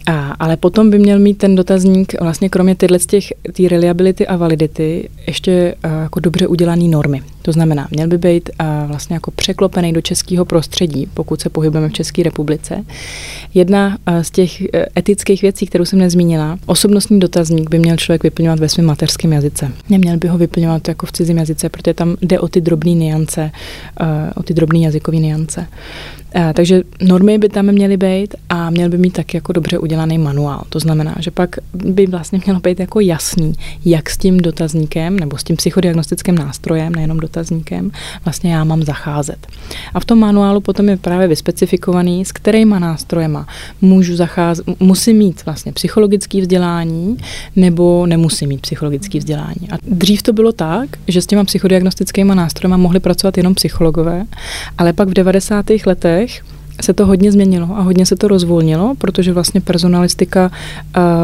A, 0.06 0.32
ale 0.39 0.58
potom 0.58 0.89
by 0.89 1.00
měl 1.00 1.20
mít 1.20 1.38
ten 1.38 1.56
dotazník 1.56 2.22
vlastně 2.22 2.50
kromě 2.50 2.76
tyhle 2.76 3.00
těch 3.00 3.34
tý 3.54 3.68
reliability 3.68 4.28
a 4.28 4.36
validity 4.36 5.10
ještě 5.28 5.76
uh, 5.86 5.92
jako 6.02 6.20
dobře 6.20 6.48
udělaný 6.48 6.88
normy. 6.88 7.22
To 7.44 7.52
znamená, 7.52 7.88
měl 7.92 8.08
by 8.08 8.18
být 8.18 8.50
uh, 8.50 8.88
vlastně 8.88 9.14
jako 9.14 9.32
překlopený 9.32 9.94
do 9.94 10.02
českého 10.02 10.46
prostředí, 10.46 11.08
pokud 11.14 11.42
se 11.42 11.50
pohybujeme 11.50 11.90
v 11.90 11.94
České 11.94 12.24
republice. 12.24 12.84
Jedna 13.54 13.98
uh, 14.08 14.22
z 14.22 14.32
těch 14.32 14.62
uh, 14.62 14.68
etických 14.98 15.42
věcí, 15.42 15.66
kterou 15.66 15.86
jsem 15.86 16.00
nezmínila, 16.00 16.60
osobnostní 16.66 17.20
dotazník 17.20 17.70
by 17.70 17.80
měl 17.80 17.98
člověk 17.98 18.24
vyplňovat 18.24 18.60
ve 18.60 18.70
svém 18.70 18.86
mateřském 18.86 19.34
jazyce. 19.34 19.72
Neměl 19.90 20.18
by 20.18 20.28
ho 20.28 20.38
vyplňovat 20.38 20.88
jako 20.88 21.06
v 21.06 21.12
cizím 21.12 21.38
jazyce, 21.38 21.70
protože 21.70 21.94
tam 21.94 22.16
jde 22.22 22.40
o 22.40 22.48
ty 22.48 22.62
drobné 22.62 22.92
niance, 22.92 23.52
o 24.36 24.44
ty 24.44 24.54
drobné 24.54 24.80
jazykové 24.80 25.18
niance. 25.18 25.68
Eh, 26.36 26.54
takže 26.54 26.82
normy 27.02 27.38
by 27.38 27.50
tam 27.50 27.66
měly 27.66 27.98
být 27.98 28.36
a 28.50 28.70
měl 28.70 28.90
by 28.90 28.98
mít 28.98 29.14
taky 29.14 29.38
jako 29.38 29.54
dobře 29.54 29.78
udělaný 29.78 30.18
manuál. 30.18 30.64
To 30.70 30.80
znamená, 30.80 31.16
že 31.20 31.32
pak 31.32 31.56
by 31.74 32.06
vlastně 32.06 32.40
mělo 32.46 32.60
být 32.60 32.80
jako 32.80 33.00
jasný, 33.00 33.54
jak 33.86 34.10
s 34.10 34.18
tím 34.18 34.38
dotazníkem 34.38 35.20
nebo 35.20 35.38
s 35.38 35.44
tím 35.44 35.56
psychodiagnostickým 35.56 36.36
nástrojem, 36.36 36.96
nejenom 36.96 37.20
dotazníkem, 37.20 37.33
vlastně 38.26 38.54
já 38.54 38.63
mám 38.63 38.84
zacházet. 38.84 39.48
A 39.93 40.00
v 40.00 40.06
tom 40.06 40.19
manuálu 40.19 40.62
potom 40.62 40.89
je 40.89 40.98
právě 40.98 41.28
vyspecifikovaný, 41.28 42.26
s 42.26 42.32
kterýma 42.32 42.80
nástrojema 42.80 43.48
můžu 43.82 44.15
zacházet, 44.15 44.65
musím 44.80 45.17
mít 45.17 45.46
vlastně 45.46 45.72
psychologické 45.72 46.41
vzdělání 46.41 47.17
nebo 47.56 48.06
nemusím 48.06 48.50
mít 48.50 48.62
psychologické 48.62 49.19
vzdělání. 49.19 49.69
A 49.72 49.78
dřív 49.82 50.22
to 50.22 50.34
bylo 50.34 50.52
tak, 50.52 50.89
že 51.08 51.22
s 51.22 51.28
těma 51.28 51.43
psychodiagnostickými 51.43 52.36
nástroji 52.36 52.78
mohli 52.78 53.00
pracovat 53.00 53.38
jenom 53.38 53.56
psychologové, 53.56 54.26
ale 54.78 54.93
pak 54.93 55.10
v 55.10 55.13
90. 55.13 55.65
letech 55.86 56.04
letech 56.04 56.43
se 56.82 56.94
to 56.94 57.06
hodně 57.06 57.32
změnilo 57.32 57.68
a 57.76 57.82
hodně 57.82 58.06
se 58.06 58.16
to 58.16 58.28
rozvolnilo, 58.28 58.96
protože 58.98 59.34
vlastně 59.34 59.62
personalistika 59.62 60.52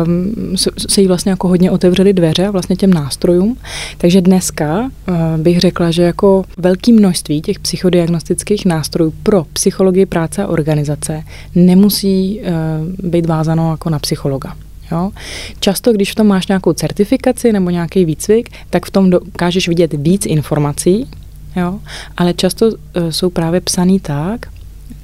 um, 0.05 0.57
se 0.87 1.01
jí 1.01 1.07
vlastně 1.07 1.29
jako 1.29 1.47
hodně 1.47 1.71
otevřely 1.71 2.13
dveře 2.13 2.49
vlastně 2.49 2.75
těm 2.75 2.93
nástrojům. 2.93 3.57
Takže 3.97 4.21
dneska 4.21 4.79
uh, 4.79 5.15
bych 5.37 5.59
řekla, 5.59 5.91
že 5.91 6.03
jako 6.03 6.43
velké 6.57 6.93
množství 6.93 7.41
těch 7.41 7.59
psychodiagnostických 7.59 8.65
nástrojů 8.65 9.13
pro 9.23 9.45
psychologii 9.53 10.05
práce 10.05 10.43
a 10.43 10.47
organizace 10.47 11.23
nemusí 11.55 12.41
uh, 12.41 13.09
být 13.09 13.25
vázáno 13.25 13.71
jako 13.71 13.89
na 13.89 13.99
psychologa. 13.99 14.55
Jo? 14.91 15.11
Často, 15.59 15.93
když 15.93 16.11
v 16.11 16.15
tom 16.15 16.27
máš 16.27 16.47
nějakou 16.47 16.73
certifikaci 16.73 17.53
nebo 17.53 17.69
nějaký 17.69 18.05
výcvik, 18.05 18.49
tak 18.69 18.85
v 18.85 18.91
tom 18.91 19.09
dokážeš 19.09 19.67
vidět 19.67 19.93
víc 19.93 20.25
informací, 20.25 21.07
jo? 21.55 21.79
ale 22.17 22.33
často 22.33 22.67
uh, 22.67 22.73
jsou 23.09 23.29
právě 23.29 23.61
psaný 23.61 23.99
tak, 23.99 24.45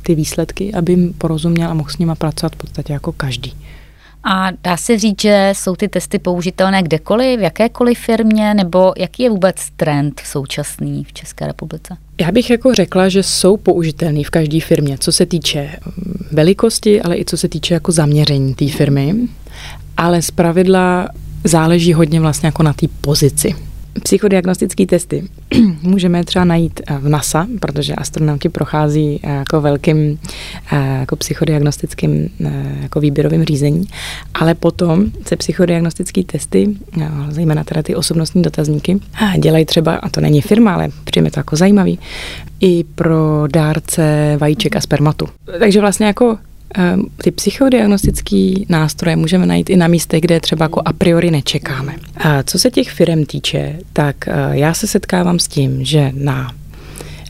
ty 0.06 0.16
výsledky, 0.16 0.74
aby 0.74 0.92
jim 0.92 1.14
porozuměl 1.14 1.72
a 1.72 1.74
mohl 1.74 1.90
s 1.90 1.98
nima 1.98 2.16
pracovat 2.16 2.54
v 2.54 2.58
podstatě 2.58 2.94
jako 2.94 3.12
každý. 3.12 3.54
A 4.28 4.52
dá 4.64 4.78
se 4.78 5.00
říct, 5.00 5.22
že 5.22 5.54
jsou 5.56 5.76
ty 5.76 5.88
testy 5.88 6.20
použitelné 6.20 6.84
kdekoliv, 6.84 7.40
v 7.40 7.44
jakékoliv 7.44 8.00
firmě, 8.00 8.54
nebo 8.54 8.94
jaký 8.98 9.24
je 9.24 9.30
vůbec 9.30 9.56
trend 9.76 10.22
současný 10.26 11.04
v 11.04 11.14
České 11.14 11.48
republice? 11.48 11.98
Já 12.22 12.32
bych 12.32 12.50
jako 12.50 12.74
řekla, 12.74 13.10
že 13.10 13.24
jsou 13.24 13.58
použitelný 13.58 14.24
v 14.24 14.30
každé 14.30 14.60
firmě, 14.60 14.98
co 14.98 15.12
se 15.12 15.26
týče 15.26 15.70
mm, 15.86 16.28
velikosti, 16.32 17.02
ale 17.02 17.18
i 17.18 17.26
co 17.26 17.38
se 17.38 17.50
týče 17.50 17.74
jako 17.74 17.92
zaměření 17.92 18.56
té 18.56 18.68
firmy. 18.68 19.16
Ale 19.98 20.22
z 20.22 20.32
pravidla 20.32 21.10
záleží 21.44 21.94
hodně 21.94 22.20
vlastně 22.20 22.48
jako 22.48 22.64
na 22.64 22.74
té 22.74 22.88
pozici. 23.02 23.56
Psychodiagnostické 24.04 24.86
testy 24.86 25.24
můžeme 25.82 26.24
třeba 26.24 26.46
najít 26.46 26.82
eh, 26.88 26.98
v 27.00 27.10
NASA, 27.10 27.48
protože 27.60 27.96
astronauti 27.96 28.50
prochází 28.50 29.20
eh, 29.24 29.30
jako 29.30 29.62
velkým 29.62 30.20
eh, 30.72 30.98
jako 31.00 31.16
psychodiagnostickým 31.16 32.30
jako 32.82 33.00
výběrovým 33.00 33.46
řízení, 33.46 33.88
ale 34.34 34.56
potom 34.56 35.06
se 35.26 35.36
psychodiagnostické 35.36 36.24
testy, 36.24 36.76
zejména 37.30 37.64
teda 37.64 37.84
ty 37.84 37.96
osobnostní 37.96 38.42
dotazníky, 38.42 39.00
dělají 39.40 39.66
třeba, 39.66 39.96
a 39.96 40.10
to 40.10 40.22
není 40.22 40.42
firma, 40.42 40.74
ale 40.74 40.90
přijme 41.04 41.32
to 41.32 41.40
jako 41.40 41.56
zajímavý, 41.56 42.00
i 42.60 42.84
pro 42.84 43.48
dárce 43.48 44.38
vajíček 44.40 44.76
a 44.76 44.82
spermatu. 44.82 45.28
Takže 45.60 45.82
vlastně 45.82 46.06
jako 46.06 46.38
ty 47.18 47.32
psychodiagnostické 47.32 48.54
nástroje 48.70 49.16
můžeme 49.16 49.46
najít 49.46 49.70
i 49.70 49.78
na 49.78 49.88
místech, 49.88 50.22
kde 50.22 50.40
třeba 50.40 50.66
jako 50.66 50.82
a 50.86 50.94
priori 50.94 51.32
nečekáme. 51.32 51.96
A 52.18 52.44
co 52.44 52.60
se 52.60 52.72
těch 52.72 52.92
firm 52.92 53.26
týče, 53.26 53.80
tak 53.94 54.28
eh, 54.28 54.34
já 54.52 54.74
se 54.74 54.88
setkávám 54.88 55.40
s 55.40 55.48
tím, 55.48 55.86
že 55.86 56.12
na 56.14 56.52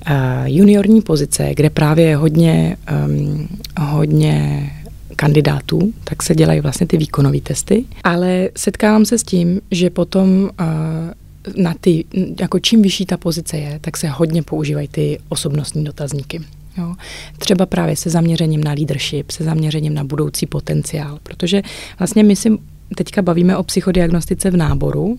eh, 0.06 0.14
juniorní 0.46 1.02
pozice, 1.02 1.50
kde 1.56 1.70
právě 1.70 2.06
je 2.06 2.16
hodně, 2.16 2.78
um, 3.06 3.48
hodně 3.80 4.70
kandidátů, 5.16 5.94
tak 6.04 6.24
se 6.24 6.36
dělají 6.36 6.62
vlastně 6.62 6.88
ty 6.88 6.98
výkonové 6.98 7.40
testy, 7.40 7.86
ale 8.04 8.50
setkávám 8.58 9.06
se 9.06 9.18
s 9.18 9.24
tím, 9.24 9.62
že 9.72 9.90
potom 9.90 10.44
uh, 10.44 11.64
na 11.64 11.74
ty, 11.82 12.06
jako 12.40 12.60
čím 12.60 12.82
vyšší 12.82 13.06
ta 13.06 13.18
pozice 13.18 13.58
je, 13.58 13.80
tak 13.82 13.98
se 13.98 14.08
hodně 14.08 14.44
používají 14.44 14.88
ty 14.88 15.20
osobnostní 15.30 15.84
dotazníky. 15.84 16.42
Jo. 16.78 16.96
Třeba 17.38 17.66
právě 17.66 17.96
se 17.96 18.10
zaměřením 18.10 18.64
na 18.64 18.72
leadership, 18.72 19.32
se 19.32 19.44
zaměřením 19.44 19.94
na 19.94 20.04
budoucí 20.04 20.46
potenciál, 20.46 21.20
protože 21.24 21.62
vlastně 22.00 22.24
my 22.24 22.36
si 22.36 22.58
teďka 22.96 23.22
bavíme 23.22 23.58
o 23.58 23.64
psychodiagnostice 23.64 24.52
v 24.52 24.58
náboru, 24.58 25.18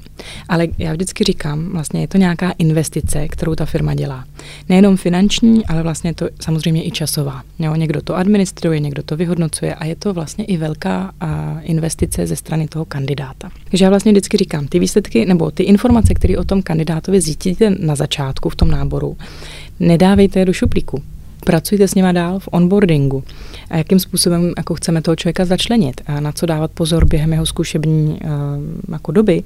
ale 0.49 0.69
já 0.79 0.93
vždycky 0.93 1.25
říkám, 1.25 1.71
vlastně 1.73 2.01
je 2.01 2.09
to 2.09 2.19
nějaká 2.19 2.55
investice, 2.59 3.29
kterou 3.29 3.55
ta 3.55 3.67
firma 3.67 3.95
dělá. 3.95 4.25
Nejenom 4.69 4.97
finanční, 4.97 5.67
ale 5.67 5.83
vlastně 5.83 6.15
to 6.15 6.29
samozřejmě 6.41 6.87
i 6.87 6.91
časová. 6.91 7.43
Jo, 7.59 7.75
někdo 7.75 8.03
to 8.03 8.17
administruje, 8.17 8.81
někdo 8.81 9.03
to 9.03 9.17
vyhodnocuje 9.17 9.75
a 9.75 9.85
je 9.85 9.97
to 9.97 10.15
vlastně 10.15 10.45
i 10.45 10.57
velká 10.57 11.13
a, 11.21 11.57
investice 11.61 12.27
ze 12.27 12.37
strany 12.37 12.69
toho 12.69 12.85
kandidáta. 12.85 13.51
Takže 13.71 13.85
já 13.85 13.91
vlastně 13.91 14.13
vždycky 14.13 14.37
říkám, 14.37 14.67
ty 14.67 14.79
výsledky 14.79 15.27
nebo 15.27 15.51
ty 15.51 15.63
informace, 15.63 16.15
které 16.15 16.39
o 16.39 16.45
tom 16.45 16.63
kandidátovi 16.63 17.21
zjistíte 17.21 17.71
na 17.71 17.95
začátku 17.95 18.49
v 18.49 18.57
tom 18.57 18.71
náboru, 18.71 19.17
nedávejte 19.81 20.39
je 20.39 20.45
do 20.45 20.53
šuplíku 20.53 21.03
pracujte 21.47 21.89
s 21.89 21.95
nima 21.95 22.13
dál 22.13 22.39
v 22.39 22.49
onboardingu 22.53 23.25
a 23.71 23.77
jakým 23.77 23.99
způsobem 23.99 24.53
jako 24.57 24.75
chceme 24.75 25.03
toho 25.03 25.17
člověka 25.17 25.45
začlenit 25.45 26.01
a 26.07 26.21
na 26.21 26.33
co 26.33 26.47
dávat 26.47 26.71
pozor 26.71 27.05
během 27.05 27.33
jeho 27.33 27.47
zkušební 27.47 28.09
uh, 28.09 28.93
jako 28.93 29.13
doby, 29.13 29.43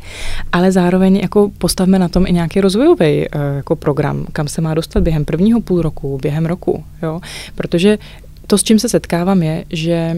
ale 0.53 0.73
zároveň 0.73 1.17
jako 1.17 1.51
postavme 1.59 1.99
na 1.99 2.09
tom 2.09 2.27
i 2.27 2.33
nějaký 2.33 2.61
rozvojový 2.61 3.19
uh, 3.19 3.41
jako 3.57 3.77
program, 3.77 4.27
kam 4.33 4.49
se 4.49 4.61
má 4.61 4.75
dostat 4.75 5.03
během 5.03 5.25
prvního 5.25 5.61
půl 5.61 5.83
roku, 5.83 6.19
během 6.23 6.47
roku, 6.47 6.85
jo? 7.03 7.21
protože 7.55 7.99
to, 8.47 8.59
s 8.59 8.63
čím 8.63 8.79
se 8.79 8.89
setkávám, 8.89 9.43
je, 9.43 9.65
že 9.71 10.17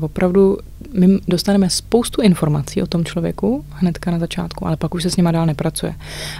opravdu 0.00 0.58
my 0.92 1.18
dostaneme 1.28 1.70
spoustu 1.70 2.22
informací 2.22 2.82
o 2.82 2.86
tom 2.86 3.04
člověku 3.04 3.64
hnedka 3.70 4.10
na 4.10 4.18
začátku, 4.18 4.66
ale 4.66 4.76
pak 4.76 4.94
už 4.94 5.02
se 5.02 5.10
s 5.10 5.16
nima 5.16 5.30
dál 5.32 5.46
nepracuje. 5.46 5.94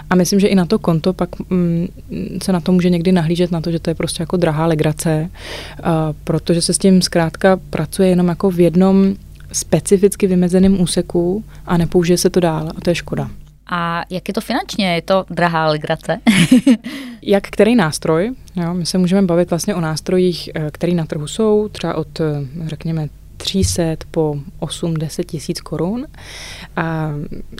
A 0.09 0.15
myslím, 0.15 0.39
že 0.39 0.47
i 0.47 0.55
na 0.55 0.65
to 0.65 0.79
konto 0.79 1.13
pak 1.13 1.29
mm, 1.49 1.87
se 2.43 2.53
na 2.53 2.59
to 2.59 2.71
může 2.71 2.89
někdy 2.89 3.11
nahlížet 3.11 3.51
na 3.51 3.61
to, 3.61 3.71
že 3.71 3.79
to 3.79 3.89
je 3.89 3.95
prostě 3.95 4.23
jako 4.23 4.37
drahá 4.37 4.65
legrace, 4.65 5.29
protože 6.23 6.61
se 6.61 6.73
s 6.73 6.77
tím 6.77 7.01
zkrátka 7.01 7.59
pracuje 7.69 8.09
jenom 8.09 8.27
jako 8.27 8.51
v 8.51 8.59
jednom 8.59 9.15
specificky 9.51 10.27
vymezeném 10.27 10.81
úseku 10.81 11.43
a 11.65 11.77
nepoužije 11.77 12.17
se 12.17 12.29
to 12.29 12.39
dál 12.39 12.69
a 12.77 12.81
to 12.81 12.89
je 12.89 12.95
škoda. 12.95 13.29
A 13.69 14.03
jak 14.09 14.27
je 14.27 14.33
to 14.33 14.41
finančně? 14.41 14.95
Je 14.95 15.01
to 15.01 15.25
drahá 15.29 15.67
legrace? 15.67 16.19
jak 17.25 17.47
který 17.47 17.75
nástroj? 17.75 18.31
Jo, 18.55 18.73
my 18.73 18.85
se 18.85 18.97
můžeme 18.97 19.21
bavit 19.21 19.49
vlastně 19.49 19.75
o 19.75 19.81
nástrojích, 19.81 20.49
eh, 20.55 20.71
které 20.71 20.93
na 20.93 21.05
trhu 21.05 21.27
jsou, 21.27 21.69
třeba 21.71 21.95
od, 21.95 22.19
eh, 22.19 22.23
řekněme, 22.65 23.07
300 23.43 23.83
po 24.11 24.35
8-10 24.59 25.23
tisíc 25.23 25.61
korun, 25.61 26.05
a, 26.75 27.11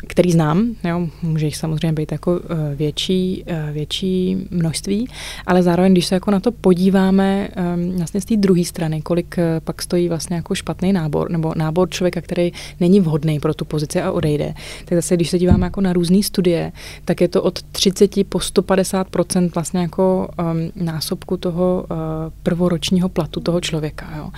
který 0.08 0.32
znám, 0.32 0.76
jo, 0.84 1.08
může 1.22 1.46
jich 1.46 1.58
samozřejmě 1.58 1.94
být 1.94 2.12
jako 2.12 2.40
eh, 2.44 2.76
větší, 2.76 3.44
eh, 3.48 3.70
větší 3.72 4.48
množství, 4.52 5.08
ale 5.48 5.64
zároveň, 5.64 5.92
když 5.92 6.06
se 6.06 6.16
jako 6.16 6.32
na 6.32 6.40
to 6.40 6.52
podíváme 6.52 7.48
ehm, 7.56 7.92
vlastně 7.98 8.22
z 8.22 8.26
té 8.26 8.36
druhé 8.38 8.64
strany, 8.64 9.02
kolik 9.02 9.36
pak 9.64 9.82
stojí 9.82 10.10
vlastně 10.10 10.36
jako 10.36 10.56
špatný 10.56 10.94
nábor, 10.94 11.32
nebo 11.32 11.54
nábor 11.56 11.90
člověka, 11.90 12.22
který 12.22 12.52
není 12.80 13.00
vhodný 13.00 13.40
pro 13.40 13.54
tu 13.54 13.66
pozici 13.66 14.02
a 14.02 14.12
odejde, 14.12 14.54
tak 14.86 14.96
zase, 14.96 15.16
když 15.16 15.30
se 15.30 15.40
díváme 15.40 15.66
jako 15.66 15.82
na 15.82 15.94
různé 15.94 16.24
studie, 16.24 16.72
tak 17.06 17.22
je 17.22 17.28
to 17.28 17.42
od 17.42 17.62
30 17.62 18.28
po 18.30 18.40
150 18.40 19.08
vlastně 19.56 19.80
jako 19.80 20.30
um, 20.40 20.86
násobku 20.86 21.38
toho 21.38 21.86
uh, 21.92 21.98
prvoročního 22.44 23.10
platu 23.10 23.40
toho 23.40 23.62
člověka. 23.62 24.10
Jo. 24.18 24.30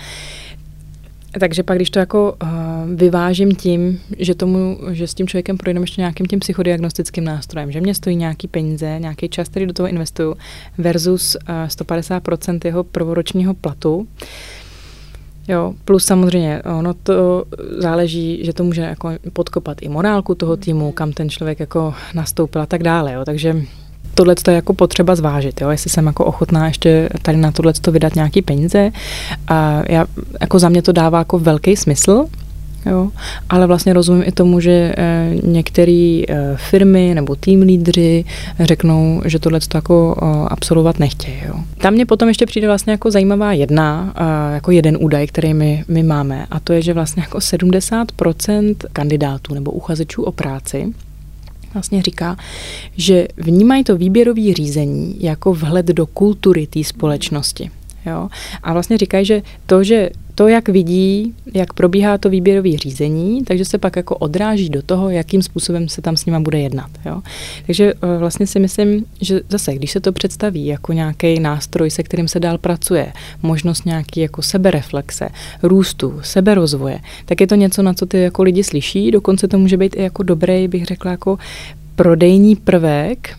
Takže 1.39 1.63
pak, 1.63 1.77
když 1.77 1.89
to 1.89 1.99
jako 1.99 2.35
uh, 2.43 2.49
vyvážím 2.95 3.55
tím, 3.55 4.01
že, 4.19 4.35
tomu, 4.35 4.79
že 4.91 5.07
s 5.07 5.13
tím 5.13 5.27
člověkem 5.27 5.57
projdeme 5.57 5.83
ještě 5.83 6.01
nějakým 6.01 6.25
tím 6.25 6.39
psychodiagnostickým 6.39 7.23
nástrojem, 7.23 7.71
že 7.71 7.81
mě 7.81 7.95
stojí 7.95 8.15
nějaký 8.15 8.47
peníze, 8.47 8.99
nějaký 8.99 9.29
čas, 9.29 9.49
který 9.49 9.65
do 9.65 9.73
toho 9.73 9.89
investuju, 9.89 10.35
versus 10.77 11.35
uh, 11.35 11.55
150% 11.67 12.59
jeho 12.65 12.83
prvoročního 12.83 13.53
platu, 13.53 14.07
Jo, 15.47 15.73
plus 15.85 16.05
samozřejmě 16.05 16.61
ono 16.63 16.93
to 16.93 17.45
záleží, 17.77 18.45
že 18.45 18.53
to 18.53 18.63
může 18.63 18.81
jako 18.81 19.11
podkopat 19.33 19.81
i 19.81 19.89
morálku 19.89 20.35
toho 20.35 20.57
týmu, 20.57 20.91
kam 20.91 21.13
ten 21.13 21.29
člověk 21.29 21.59
jako 21.59 21.93
nastoupil 22.13 22.61
a 22.61 22.65
tak 22.65 22.83
dále. 22.83 23.13
Jo. 23.13 23.25
Takže 23.25 23.61
tohle 24.15 24.35
je 24.47 24.53
jako 24.53 24.73
potřeba 24.73 25.15
zvážit, 25.15 25.61
jo? 25.61 25.69
jestli 25.69 25.89
jsem 25.89 26.05
jako 26.05 26.25
ochotná 26.25 26.67
ještě 26.67 27.09
tady 27.21 27.37
na 27.37 27.51
tohle 27.51 27.73
vydat 27.91 28.15
nějaký 28.15 28.41
peníze. 28.41 28.91
A 29.47 29.81
já, 29.89 30.05
jako 30.41 30.59
za 30.59 30.69
mě 30.69 30.81
to 30.81 30.91
dává 30.91 31.17
jako 31.17 31.39
velký 31.39 31.75
smysl, 31.75 32.25
Jo, 32.85 33.09
ale 33.49 33.67
vlastně 33.67 33.93
rozumím 33.93 34.23
i 34.25 34.31
tomu, 34.31 34.59
že 34.59 34.71
e, 34.97 35.29
některé 35.43 35.91
e, 35.91 36.23
firmy 36.55 37.11
nebo 37.15 37.35
tým 37.35 37.61
lídři 37.61 38.25
řeknou, 38.59 39.21
že 39.25 39.39
tohle 39.39 39.59
to 39.59 39.77
jako 39.77 40.15
e, 40.21 40.47
absolvovat 40.47 40.99
nechtějí. 40.99 41.41
Jo. 41.47 41.53
Tam 41.77 41.93
mě 41.93 42.05
potom 42.05 42.27
ještě 42.27 42.45
přijde 42.45 42.67
vlastně 42.67 42.91
jako 42.91 43.11
zajímavá 43.11 43.53
jedna, 43.53 44.13
e, 44.15 44.53
jako 44.53 44.71
jeden 44.71 44.97
údaj, 44.99 45.27
který 45.27 45.53
my, 45.53 45.83
my 45.87 46.03
máme, 46.03 46.45
a 46.51 46.59
to 46.59 46.73
je, 46.73 46.81
že 46.81 46.93
vlastně 46.93 47.23
jako 47.23 47.37
70% 47.37 48.75
kandidátů 48.93 49.53
nebo 49.53 49.71
uchazečů 49.71 50.23
o 50.23 50.31
práci 50.31 50.93
vlastně 51.75 52.01
říká, 52.01 52.37
že 52.97 53.27
vnímají 53.37 53.83
to 53.83 53.97
výběrové 53.97 54.53
řízení 54.53 55.15
jako 55.19 55.53
vhled 55.53 55.85
do 55.85 56.05
kultury 56.05 56.67
té 56.67 56.83
společnosti. 56.83 57.71
Jo? 58.05 58.29
A 58.63 58.73
vlastně 58.73 58.97
říkají, 58.97 59.25
že 59.25 59.41
to, 59.65 59.83
že 59.83 60.09
to, 60.35 60.47
jak 60.47 60.69
vidí, 60.69 61.33
jak 61.53 61.73
probíhá 61.73 62.17
to 62.17 62.29
výběrové 62.29 62.77
řízení, 62.77 63.43
takže 63.43 63.65
se 63.65 63.77
pak 63.77 63.95
jako 63.95 64.15
odráží 64.15 64.69
do 64.69 64.81
toho, 64.81 65.09
jakým 65.09 65.41
způsobem 65.41 65.89
se 65.89 66.01
tam 66.01 66.17
s 66.17 66.25
nima 66.25 66.39
bude 66.39 66.59
jednat. 66.59 66.89
Jo? 67.05 67.21
Takže 67.65 67.93
eh, 67.93 68.17
vlastně 68.17 68.47
si 68.47 68.59
myslím, 68.59 69.05
že 69.21 69.41
zase, 69.49 69.73
když 69.73 69.91
se 69.91 69.99
to 69.99 70.11
představí 70.11 70.65
jako 70.65 70.93
nějaký 70.93 71.39
nástroj, 71.39 71.89
se 71.91 72.03
kterým 72.03 72.27
se 72.27 72.39
dál 72.39 72.57
pracuje, 72.57 73.13
možnost 73.41 73.85
nějaký 73.85 74.19
jako 74.19 74.41
sebereflexe, 74.41 75.29
růstu, 75.63 76.19
seberozvoje, 76.23 76.99
tak 77.25 77.41
je 77.41 77.47
to 77.47 77.55
něco, 77.55 77.81
na 77.83 77.93
co 77.93 78.05
ty 78.05 78.21
jako 78.21 78.43
lidi 78.43 78.63
slyší, 78.63 79.11
dokonce 79.11 79.47
to 79.47 79.59
může 79.59 79.77
být 79.77 79.95
i 79.95 80.01
jako 80.01 80.23
dobrý, 80.23 80.67
bych 80.67 80.85
řekla, 80.85 81.11
jako 81.11 81.37
prodejní 81.95 82.55
prvek, 82.55 83.37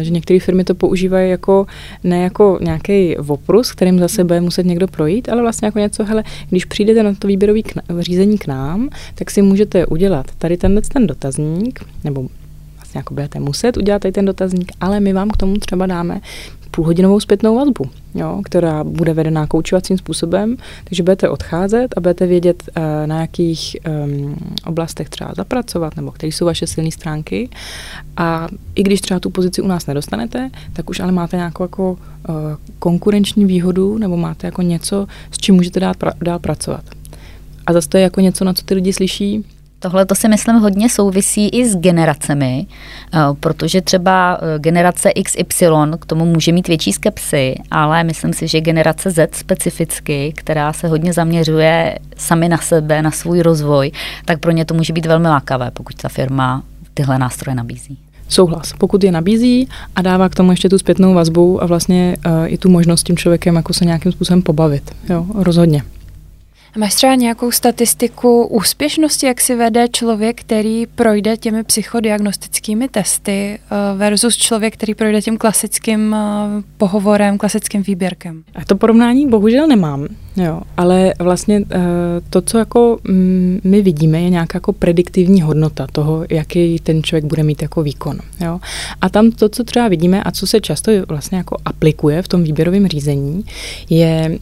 že 0.00 0.10
některé 0.10 0.40
firmy 0.40 0.64
to 0.64 0.74
používají 0.74 1.30
jako 1.30 1.66
ne 2.04 2.22
jako 2.22 2.58
nějaký 2.60 3.16
oprus, 3.16 3.72
kterým 3.72 3.98
zase 3.98 4.24
bude 4.24 4.40
muset 4.40 4.66
někdo 4.66 4.88
projít, 4.88 5.28
ale 5.28 5.42
vlastně 5.42 5.66
jako 5.66 5.78
něco, 5.78 6.04
hele, 6.04 6.24
když 6.50 6.64
přijdete 6.64 7.02
na 7.02 7.14
to 7.14 7.28
výběrové 7.28 7.60
řízení 7.98 8.38
k 8.38 8.46
nám, 8.46 8.88
tak 9.14 9.30
si 9.30 9.42
můžete 9.42 9.86
udělat 9.86 10.26
tady 10.38 10.56
tenhle 10.56 10.82
ten 10.92 11.06
dotazník, 11.06 11.80
nebo 12.04 12.28
vlastně 12.76 12.98
jako 12.98 13.14
budete 13.14 13.40
muset 13.40 13.76
udělat 13.76 14.02
tady 14.02 14.12
ten 14.12 14.24
dotazník, 14.24 14.72
ale 14.80 15.00
my 15.00 15.12
vám 15.12 15.30
k 15.30 15.36
tomu 15.36 15.56
třeba 15.56 15.86
dáme 15.86 16.20
půlhodinovou 16.70 17.20
zpětnou 17.20 17.56
vazbu, 17.56 17.84
jo, 18.14 18.40
která 18.44 18.84
bude 18.84 19.14
vedená 19.14 19.46
koučovacím 19.46 19.98
způsobem, 19.98 20.56
takže 20.84 21.02
budete 21.02 21.28
odcházet 21.28 21.94
a 21.96 22.00
budete 22.00 22.26
vědět, 22.26 22.62
uh, 22.76 22.82
na 23.06 23.20
jakých 23.20 23.76
um, 24.06 24.36
oblastech 24.66 25.08
třeba 25.08 25.32
zapracovat, 25.36 25.96
nebo 25.96 26.10
které 26.10 26.32
jsou 26.32 26.44
vaše 26.44 26.66
silné 26.66 26.90
stránky. 26.90 27.48
A 28.16 28.48
i 28.74 28.82
když 28.82 29.00
třeba 29.00 29.20
tu 29.20 29.30
pozici 29.30 29.62
u 29.62 29.66
nás 29.66 29.86
nedostanete, 29.86 30.50
tak 30.72 30.90
už 30.90 31.00
ale 31.00 31.12
máte 31.12 31.36
nějakou 31.36 31.64
jako 31.64 31.92
uh, 31.92 32.34
konkurenční 32.78 33.44
výhodu, 33.44 33.98
nebo 33.98 34.16
máte 34.16 34.46
jako 34.46 34.62
něco, 34.62 35.06
s 35.30 35.38
čím 35.38 35.54
můžete 35.54 35.80
dát 35.80 35.96
pra- 35.96 36.14
dál 36.22 36.38
pracovat. 36.38 36.84
A 37.66 37.72
zase 37.72 37.88
to 37.88 37.96
je 37.96 38.02
jako 38.02 38.20
něco, 38.20 38.44
na 38.44 38.52
co 38.52 38.62
ty 38.62 38.74
lidi 38.74 38.92
slyší, 38.92 39.44
Tohle 39.86 40.06
to 40.06 40.14
si 40.14 40.28
myslím 40.28 40.56
hodně 40.56 40.90
souvisí 40.90 41.48
i 41.48 41.68
s 41.68 41.76
generacemi, 41.76 42.66
eh, 43.14 43.18
protože 43.40 43.80
třeba 43.80 44.38
eh, 44.40 44.58
generace 44.58 45.10
XY 45.22 45.66
k 45.98 46.06
tomu 46.06 46.24
může 46.24 46.52
mít 46.52 46.68
větší 46.68 46.92
skepsy, 46.92 47.54
ale 47.70 48.04
myslím 48.04 48.32
si, 48.32 48.48
že 48.48 48.60
generace 48.60 49.10
Z 49.10 49.34
specificky, 49.34 50.32
která 50.36 50.72
se 50.72 50.88
hodně 50.88 51.12
zaměřuje 51.12 51.98
sami 52.16 52.48
na 52.48 52.58
sebe, 52.58 53.02
na 53.02 53.10
svůj 53.10 53.40
rozvoj, 53.40 53.90
tak 54.24 54.40
pro 54.40 54.50
ně 54.50 54.64
to 54.64 54.74
může 54.74 54.92
být 54.92 55.06
velmi 55.06 55.28
lákavé, 55.28 55.70
pokud 55.70 55.94
ta 55.96 56.08
firma 56.08 56.62
tyhle 56.94 57.18
nástroje 57.18 57.54
nabízí. 57.54 57.98
Souhlas, 58.28 58.72
pokud 58.78 59.04
je 59.04 59.12
nabízí 59.12 59.68
a 59.96 60.02
dává 60.02 60.28
k 60.28 60.34
tomu 60.34 60.50
ještě 60.50 60.68
tu 60.68 60.78
zpětnou 60.78 61.14
vazbu 61.14 61.62
a 61.62 61.66
vlastně 61.66 62.16
uh, 62.26 62.32
i 62.46 62.58
tu 62.58 62.68
možnost 62.68 63.02
tím 63.02 63.16
člověkem 63.16 63.56
jako 63.56 63.72
se 63.72 63.84
nějakým 63.84 64.12
způsobem 64.12 64.42
pobavit. 64.42 64.90
Jo, 65.08 65.26
rozhodně. 65.34 65.82
Máš 66.76 66.94
třeba 66.94 67.14
nějakou 67.14 67.50
statistiku 67.50 68.46
úspěšnosti, 68.46 69.26
jak 69.26 69.40
si 69.40 69.54
vede 69.54 69.88
člověk, 69.88 70.40
který 70.40 70.86
projde 70.86 71.36
těmi 71.36 71.64
psychodiagnostickými 71.64 72.88
testy 72.88 73.58
eh, 73.58 73.96
versus 73.96 74.36
člověk, 74.36 74.74
který 74.74 74.94
projde 74.94 75.22
tím 75.22 75.36
klasickým 75.36 76.14
eh, 76.14 76.18
pohovorem, 76.76 77.38
klasickým 77.38 77.82
výběrkem? 77.82 78.42
A 78.54 78.64
to 78.64 78.76
porovnání 78.76 79.28
bohužel 79.28 79.66
nemám, 79.66 80.08
jo, 80.36 80.60
ale 80.76 81.12
vlastně 81.18 81.60
eh, 81.70 81.80
to, 82.30 82.40
co 82.40 82.58
jako 82.58 82.98
mm, 83.04 83.60
my 83.64 83.82
vidíme, 83.82 84.20
je 84.20 84.30
nějaká 84.30 84.56
jako 84.56 84.72
prediktivní 84.72 85.42
hodnota 85.42 85.86
toho, 85.92 86.24
jaký 86.30 86.78
ten 86.78 87.02
člověk 87.02 87.24
bude 87.24 87.42
mít 87.42 87.62
jako 87.62 87.82
výkon. 87.82 88.18
Jo. 88.40 88.60
A 89.00 89.08
tam 89.08 89.30
to, 89.30 89.48
co 89.48 89.64
třeba 89.64 89.88
vidíme 89.88 90.22
a 90.22 90.30
co 90.30 90.46
se 90.46 90.60
často 90.60 90.92
vlastně 91.08 91.38
jako 91.38 91.56
aplikuje 91.64 92.22
v 92.22 92.28
tom 92.28 92.42
výběrovém 92.42 92.88
řízení, 92.88 93.44
je 93.90 94.38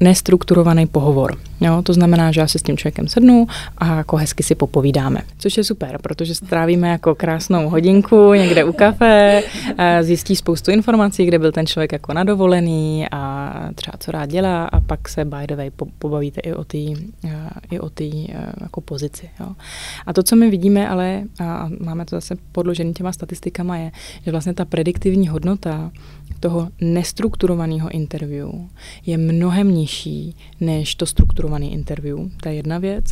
nestrukturovaný 0.00 0.86
pohovor. 0.86 1.36
Jo, 1.60 1.82
to 1.82 1.92
znamená, 1.92 2.32
že 2.32 2.40
já 2.40 2.46
si 2.46 2.58
s 2.58 2.62
tím 2.62 2.76
člověkem 2.76 3.08
sednu 3.08 3.46
a 3.78 3.96
jako 3.96 4.16
hezky 4.16 4.42
si 4.42 4.54
popovídáme, 4.54 5.20
což 5.38 5.56
je 5.56 5.64
super, 5.64 5.98
protože 6.02 6.34
strávíme 6.34 6.88
jako 6.88 7.14
krásnou 7.14 7.68
hodinku 7.68 8.34
někde 8.34 8.64
u 8.64 8.72
kafe, 8.72 9.42
zjistí 10.00 10.36
spoustu 10.36 10.70
informací, 10.70 11.26
kde 11.26 11.38
byl 11.38 11.52
ten 11.52 11.66
člověk 11.66 11.92
jako 11.92 12.12
nadovolený 12.12 13.06
a 13.10 13.54
třeba 13.74 13.96
co 14.00 14.12
rád 14.12 14.26
dělá 14.26 14.64
a 14.64 14.79
pak 14.86 15.08
se 15.08 15.24
by 15.24 15.46
the 15.46 15.56
way 15.56 15.70
pobavíte 15.98 16.40
i 16.40 16.52
o 16.52 16.64
té 16.64 16.78
i 17.70 17.80
o 17.80 17.90
tý, 17.90 18.28
jako 18.60 18.80
pozici. 18.80 19.30
Jo. 19.40 19.46
A 20.06 20.12
to, 20.12 20.22
co 20.22 20.36
my 20.36 20.50
vidíme, 20.50 20.88
ale 20.88 21.22
a 21.40 21.68
máme 21.80 22.04
to 22.04 22.16
zase 22.16 22.36
podložené 22.52 22.92
těma 22.92 23.12
statistikama, 23.12 23.76
je, 23.76 23.92
že 24.24 24.30
vlastně 24.30 24.54
ta 24.54 24.64
prediktivní 24.64 25.28
hodnota 25.28 25.92
toho 26.40 26.68
nestrukturovaného 26.80 27.90
interview 27.90 28.48
je 29.06 29.18
mnohem 29.18 29.74
nižší 29.74 30.36
než 30.60 30.94
to 30.94 31.06
strukturované 31.06 31.66
interview. 31.66 32.18
To 32.42 32.48
je 32.48 32.54
jedna 32.54 32.78
věc. 32.78 33.04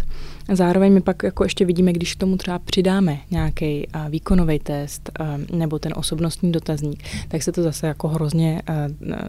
Zároveň 0.53 0.93
my 0.93 1.01
pak 1.01 1.23
jako 1.23 1.45
ještě 1.45 1.65
vidíme, 1.65 1.93
když 1.93 2.15
k 2.15 2.19
tomu 2.19 2.37
třeba 2.37 2.59
přidáme 2.59 3.19
nějaký 3.31 3.87
výkonový 4.09 4.59
test 4.59 5.11
nebo 5.53 5.79
ten 5.79 5.93
osobnostní 5.97 6.53
dotazník, 6.53 7.03
tak 7.29 7.43
se 7.43 7.53
to 7.53 7.63
zase 7.63 7.87
jako 7.87 8.09
hrozně 8.09 8.63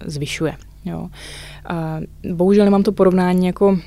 zvyšuje. 0.06 0.54
Jo. 0.86 1.10
A 1.66 2.00
bohužel 2.34 2.66
nemám 2.66 2.84
to 2.84 2.92
porovnání 2.92 3.46
jako 3.46 3.78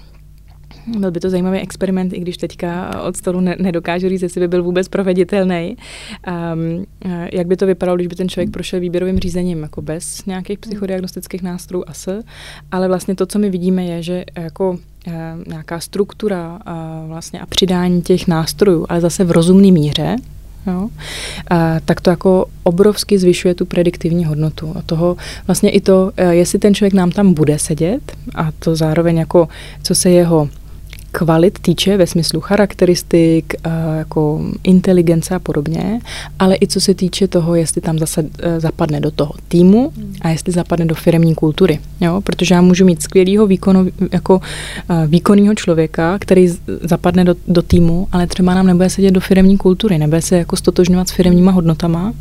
byl 0.99 1.11
by 1.11 1.21
to 1.21 1.31
zajímavý 1.31 1.59
experiment, 1.59 2.13
i 2.13 2.21
když 2.21 2.37
teďka 2.37 3.01
od 3.03 3.17
stolu 3.17 3.41
ne- 3.41 3.57
nedokážu 3.59 4.09
říct, 4.09 4.23
jestli 4.23 4.41
by 4.41 4.49
byl 4.49 4.63
vůbec 4.63 4.89
proveditelný. 4.89 5.77
Um, 6.55 6.85
jak 7.33 7.47
by 7.47 7.57
to 7.57 7.67
vypadalo, 7.67 7.97
když 7.97 8.07
by 8.07 8.15
ten 8.15 8.29
člověk 8.29 8.51
prošel 8.51 8.81
výběrovým 8.81 9.19
řízením 9.19 9.63
jako 9.63 9.83
bez 9.83 10.25
nějakých 10.27 10.59
psychodiagnostických 10.59 11.43
nástrojů 11.43 11.85
AS, 11.87 12.09
ale 12.73 12.89
vlastně 12.89 13.15
to, 13.15 13.27
co 13.27 13.39
my 13.39 13.51
vidíme, 13.51 13.85
je, 13.85 14.03
že 14.03 14.25
jako 14.39 14.79
nějaká 15.47 15.81
struktura 15.81 16.59
vlastně 17.07 17.41
a 17.41 17.47
přidání 17.47 18.03
těch 18.03 18.29
nástrojů, 18.29 18.87
ale 18.89 19.01
zase 19.01 19.25
v 19.25 19.31
rozumné 19.31 19.71
míře, 19.71 20.17
jo, 20.67 20.89
a, 21.51 21.81
tak 21.85 22.01
to 22.01 22.11
jako 22.11 22.47
obrovsky 22.63 23.19
zvyšuje 23.19 23.55
tu 23.55 23.67
prediktivní 23.67 24.25
hodnotu. 24.25 24.73
A 24.77 24.83
toho 24.83 25.17
vlastně 25.47 25.71
i 25.71 25.81
to, 25.81 26.13
jestli 26.31 26.59
ten 26.59 26.75
člověk 26.75 26.95
nám 26.95 27.11
tam 27.11 27.35
bude 27.35 27.59
sedět 27.59 28.13
a 28.35 28.53
to 28.59 28.77
zároveň 28.77 29.17
jako, 29.17 29.49
co 29.83 29.95
se 29.95 30.11
jeho 30.11 30.49
kvalit 31.13 31.59
týče 31.59 31.97
ve 31.97 32.07
smyslu 32.07 32.41
charakteristik, 32.41 33.55
eh, 33.55 33.71
jako 33.99 34.41
inteligence 34.65 35.35
a 35.35 35.39
podobně, 35.39 36.01
ale 36.39 36.57
i 36.61 36.67
co 36.67 36.81
se 36.81 36.95
týče 36.95 37.29
toho, 37.29 37.55
jestli 37.55 37.81
tam 37.81 37.99
zase 37.99 38.25
eh, 38.39 38.61
zapadne 38.61 39.01
do 39.01 39.11
toho 39.11 39.35
týmu 39.49 39.93
a 40.21 40.29
jestli 40.29 40.53
zapadne 40.53 40.87
do 40.87 40.95
firmní 40.95 41.35
kultury. 41.35 41.79
Jo? 42.01 42.21
Protože 42.21 42.55
já 42.55 42.61
můžu 42.61 42.85
mít 42.85 43.03
skvělého 43.03 43.47
výkonu, 43.47 43.87
jako 44.13 44.41
eh, 44.91 45.07
výkonného 45.07 45.55
člověka, 45.55 46.19
který 46.19 46.49
zapadne 46.83 47.25
do, 47.25 47.35
do 47.49 47.63
týmu, 47.63 48.09
ale 48.13 48.27
třeba 48.27 48.55
nám 48.55 48.67
nebude 48.67 48.91
sedět 48.91 49.11
do 49.11 49.21
firmní 49.21 49.59
kultury, 49.59 49.99
nebude 49.99 50.23
se 50.23 50.37
jako 50.37 50.57
stotožňovat 50.57 51.09
s 51.09 51.13
firmníma 51.13 51.53
hodnotama 51.53 52.13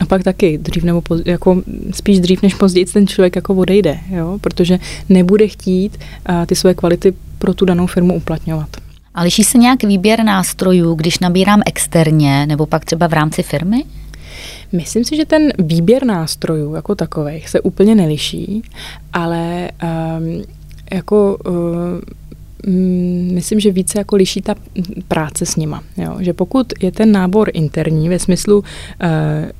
a 0.00 0.06
pak 0.06 0.22
taky 0.22 0.58
dřív 0.58 0.84
nebo 0.84 1.00
později, 1.00 1.32
jako 1.32 1.62
spíš 1.94 2.20
dřív 2.20 2.42
než 2.42 2.54
později 2.54 2.86
ten 2.86 3.06
člověk 3.06 3.36
jako 3.36 3.54
odejde, 3.54 3.98
jo? 4.10 4.38
protože 4.40 4.78
nebude 5.08 5.48
chtít 5.48 5.98
uh, 6.28 6.46
ty 6.46 6.54
své 6.54 6.74
kvality 6.74 7.14
pro 7.38 7.54
tu 7.54 7.64
danou 7.64 7.86
firmu 7.86 8.14
uplatňovat. 8.14 8.68
A 9.14 9.22
liší 9.22 9.44
se 9.44 9.58
nějak 9.58 9.84
výběr 9.84 10.24
nástrojů, 10.24 10.94
když 10.94 11.18
nabírám 11.18 11.62
externě 11.66 12.46
nebo 12.46 12.66
pak 12.66 12.84
třeba 12.84 13.06
v 13.06 13.12
rámci 13.12 13.42
firmy? 13.42 13.84
Myslím 14.72 15.04
si, 15.04 15.16
že 15.16 15.24
ten 15.24 15.52
výběr 15.58 16.04
nástrojů 16.04 16.74
jako 16.74 16.94
takových 16.94 17.48
se 17.48 17.60
úplně 17.60 17.94
neliší, 17.94 18.62
ale 19.12 19.70
um, 20.18 20.42
jako 20.92 21.36
uh, 21.46 22.72
myslím, 23.32 23.60
že 23.60 23.72
více 23.72 23.98
jako 23.98 24.16
liší 24.16 24.42
ta 24.42 24.54
práce 25.08 25.46
s 25.46 25.56
nima. 25.56 25.82
Jo? 25.96 26.16
Že 26.20 26.32
pokud 26.32 26.72
je 26.82 26.92
ten 26.92 27.12
nábor 27.12 27.50
interní 27.52 28.08
ve 28.08 28.18
smyslu, 28.18 28.58
uh, 28.58 28.64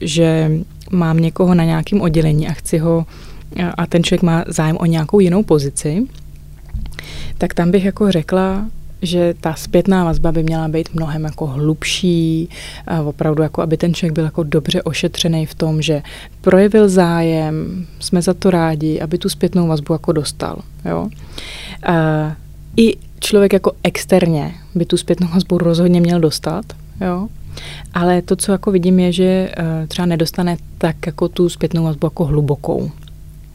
že 0.00 0.50
mám 0.90 1.18
někoho 1.18 1.54
na 1.54 1.64
nějakém 1.64 2.00
oddělení 2.00 2.48
a 2.48 2.52
chci 2.52 2.78
ho 2.78 3.06
a 3.76 3.86
ten 3.86 4.02
člověk 4.04 4.22
má 4.22 4.44
zájem 4.48 4.76
o 4.76 4.86
nějakou 4.86 5.20
jinou 5.20 5.42
pozici, 5.42 6.06
tak 7.38 7.54
tam 7.54 7.70
bych 7.70 7.84
jako 7.84 8.12
řekla, 8.12 8.64
že 9.02 9.34
ta 9.40 9.54
zpětná 9.54 10.04
vazba 10.04 10.32
by 10.32 10.42
měla 10.42 10.68
být 10.68 10.94
mnohem 10.94 11.24
jako 11.24 11.46
hlubší, 11.46 12.48
a 12.86 13.02
opravdu 13.02 13.42
jako, 13.42 13.62
aby 13.62 13.76
ten 13.76 13.94
člověk 13.94 14.14
byl 14.14 14.24
jako 14.24 14.42
dobře 14.42 14.82
ošetřený 14.82 15.46
v 15.46 15.54
tom, 15.54 15.82
že 15.82 16.02
projevil 16.40 16.88
zájem, 16.88 17.86
jsme 18.00 18.22
za 18.22 18.34
to 18.34 18.50
rádi, 18.50 19.00
aby 19.00 19.18
tu 19.18 19.28
zpětnou 19.28 19.68
vazbu 19.68 19.92
jako 19.92 20.12
dostal. 20.12 20.56
Jo? 20.84 21.08
A 21.82 21.92
I 22.76 22.96
člověk 23.20 23.52
jako 23.52 23.72
externě 23.82 24.54
by 24.74 24.86
tu 24.86 24.96
zpětnou 24.96 25.28
vazbu 25.34 25.58
rozhodně 25.58 26.00
měl 26.00 26.20
dostat, 26.20 26.64
jo? 27.00 27.28
ale 27.94 28.22
to, 28.22 28.36
co 28.36 28.52
jako 28.52 28.70
vidím, 28.70 29.00
je, 29.00 29.12
že 29.12 29.50
eh, 29.56 29.86
třeba 29.86 30.06
nedostane 30.06 30.56
tak 30.78 31.06
jako 31.06 31.28
tu 31.28 31.48
zpětnou 31.48 31.84
vazbu 31.84 32.06
jako 32.06 32.24
hlubokou. 32.24 32.90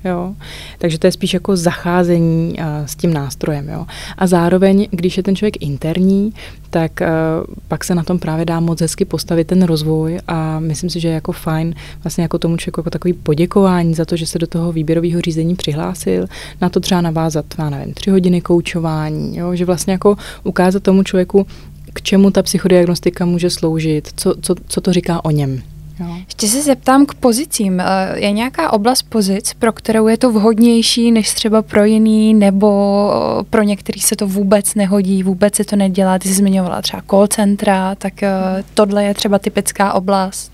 Jo? 0.03 0.33
Takže 0.77 0.99
to 0.99 1.07
je 1.07 1.11
spíš 1.11 1.33
jako 1.33 1.57
zacházení 1.57 2.55
uh, 2.59 2.65
s 2.85 2.95
tím 2.95 3.13
nástrojem. 3.13 3.69
Jo? 3.69 3.85
A 4.17 4.27
zároveň, 4.27 4.87
když 4.91 5.17
je 5.17 5.23
ten 5.23 5.35
člověk 5.35 5.61
interní, 5.61 6.33
tak 6.69 6.91
uh, 7.01 7.55
pak 7.67 7.83
se 7.83 7.95
na 7.95 8.03
tom 8.03 8.19
právě 8.19 8.45
dá 8.45 8.59
moc 8.59 8.81
hezky 8.81 9.05
postavit 9.05 9.47
ten 9.47 9.63
rozvoj 9.63 10.19
a 10.27 10.59
myslím 10.59 10.89
si, 10.89 10.99
že 10.99 11.07
je 11.07 11.13
jako 11.13 11.31
fajn 11.31 11.75
vlastně 12.03 12.21
jako 12.21 12.39
tomu 12.39 12.57
člověku 12.57 12.79
jako 12.79 12.89
takový 12.89 13.13
poděkování 13.13 13.93
za 13.93 14.05
to, 14.05 14.15
že 14.15 14.25
se 14.27 14.39
do 14.39 14.47
toho 14.47 14.71
výběrového 14.71 15.21
řízení 15.21 15.55
přihlásil, 15.55 16.25
na 16.61 16.69
to 16.69 16.79
třeba 16.79 17.01
navázat, 17.01 17.45
já 17.57 17.69
nevím, 17.69 17.93
tři 17.93 18.09
hodiny 18.09 18.41
koučování, 18.41 19.37
jo? 19.37 19.55
že 19.55 19.65
vlastně 19.65 19.93
jako 19.93 20.15
ukázat 20.43 20.83
tomu 20.83 21.03
člověku, 21.03 21.47
k 21.93 22.01
čemu 22.01 22.31
ta 22.31 22.43
psychodiagnostika 22.43 23.25
může 23.25 23.49
sloužit, 23.49 24.09
co, 24.15 24.35
co, 24.41 24.55
co 24.67 24.81
to 24.81 24.93
říká 24.93 25.25
o 25.25 25.31
něm. 25.31 25.61
Jo. 26.01 26.15
Ještě 26.25 26.47
se 26.47 26.61
zeptám 26.61 27.05
k 27.05 27.13
pozicím. 27.13 27.79
Eh, 27.79 27.85
je 28.19 28.31
nějaká 28.31 28.73
oblast 28.73 29.01
pozic, 29.01 29.53
pro 29.53 29.71
kterou 29.71 30.07
je 30.07 30.17
to 30.17 30.31
vhodnější 30.31 31.11
než 31.11 31.33
třeba 31.33 31.61
pro 31.61 31.85
jiný, 31.85 32.33
nebo 32.33 33.11
pro 33.49 33.63
některý 33.63 34.01
se 34.01 34.15
to 34.15 34.27
vůbec 34.27 34.75
nehodí, 34.75 35.23
vůbec 35.23 35.55
se 35.55 35.63
to 35.63 35.75
nedělá? 35.75 36.19
Ty 36.19 36.27
jsi 36.27 36.33
zmiňovala 36.33 36.81
třeba 36.81 37.03
call 37.09 37.27
centra, 37.27 37.95
tak 37.95 38.23
eh, 38.23 38.29
tohle 38.73 39.03
je 39.03 39.13
třeba 39.13 39.39
typická 39.39 39.93
oblast. 39.93 40.51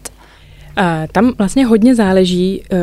A 0.76 1.08
tam 1.12 1.34
vlastně 1.38 1.66
hodně 1.66 1.96
záleží, 1.96 2.64
eh, 2.72 2.78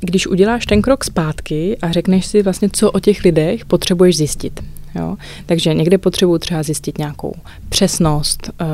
když 0.00 0.26
uděláš 0.26 0.66
ten 0.66 0.82
krok 0.82 1.04
zpátky 1.04 1.76
a 1.82 1.92
řekneš 1.92 2.26
si 2.26 2.42
vlastně, 2.42 2.68
co 2.72 2.90
o 2.90 3.00
těch 3.00 3.24
lidech 3.24 3.64
potřebuješ 3.64 4.16
zjistit. 4.16 4.60
Jo? 4.98 5.16
Takže 5.46 5.74
někde 5.74 5.98
potřebuji 5.98 6.38
třeba 6.38 6.62
zjistit 6.62 6.98
nějakou 6.98 7.34
přesnost, 7.68 8.50
uh, 8.60 8.66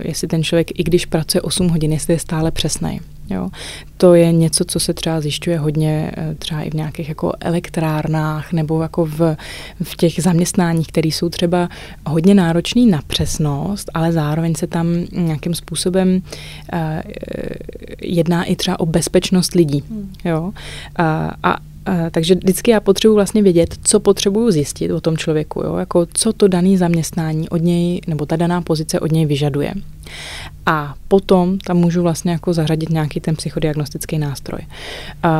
jestli 0.00 0.28
ten 0.28 0.44
člověk, 0.44 0.80
i 0.80 0.84
když 0.84 1.06
pracuje 1.06 1.42
8 1.42 1.68
hodin, 1.68 1.92
jestli 1.92 2.14
je 2.14 2.18
stále 2.18 2.50
přesný. 2.50 3.00
Jo. 3.30 3.48
To 3.96 4.14
je 4.14 4.32
něco, 4.32 4.64
co 4.64 4.80
se 4.80 4.94
třeba 4.94 5.20
zjišťuje 5.20 5.58
hodně 5.58 6.12
eh, 6.16 6.34
třeba 6.34 6.62
i 6.62 6.70
v 6.70 6.74
nějakých 6.74 7.08
jako 7.08 7.32
elektrárnách 7.40 8.52
nebo 8.52 8.82
jako 8.82 9.06
v, 9.06 9.36
v 9.82 9.96
těch 9.96 10.22
zaměstnáních, 10.22 10.86
které 10.86 11.08
jsou 11.08 11.28
třeba 11.28 11.68
hodně 12.06 12.34
náročný 12.34 12.86
na 12.86 13.00
přesnost, 13.06 13.90
ale 13.94 14.12
zároveň 14.12 14.54
se 14.54 14.66
tam 14.66 14.86
nějakým 15.12 15.54
způsobem 15.54 16.22
uh, 16.72 16.80
jedná 18.02 18.44
i 18.44 18.56
třeba 18.56 18.80
o 18.80 18.86
bezpečnost 18.86 19.54
lidí. 19.54 19.82
Hmm. 19.90 20.12
Jo. 20.24 20.42
Uh, 20.42 20.52
a 21.42 21.56
takže 22.10 22.34
vždycky 22.34 22.70
já 22.70 22.80
potřebuji 22.80 23.14
vlastně 23.14 23.42
vědět, 23.42 23.76
co 23.84 24.00
potřebuju 24.00 24.50
zjistit 24.50 24.90
o 24.90 25.00
tom 25.00 25.16
člověku, 25.16 25.62
jo? 25.62 25.76
Jako 25.76 26.06
co 26.14 26.32
to 26.32 26.48
daný 26.48 26.76
zaměstnání 26.76 27.48
od 27.48 27.62
něj, 27.62 28.00
nebo 28.06 28.26
ta 28.26 28.36
daná 28.36 28.62
pozice 28.62 29.00
od 29.00 29.12
něj 29.12 29.26
vyžaduje. 29.26 29.74
A 30.66 30.94
potom 31.08 31.58
tam 31.58 31.76
můžu 31.76 32.02
vlastně 32.02 32.32
jako 32.32 32.52
zařadit 32.52 32.90
nějaký 32.90 33.20
ten 33.20 33.36
psychodiagnostický 33.36 34.18
nástroj. 34.18 34.60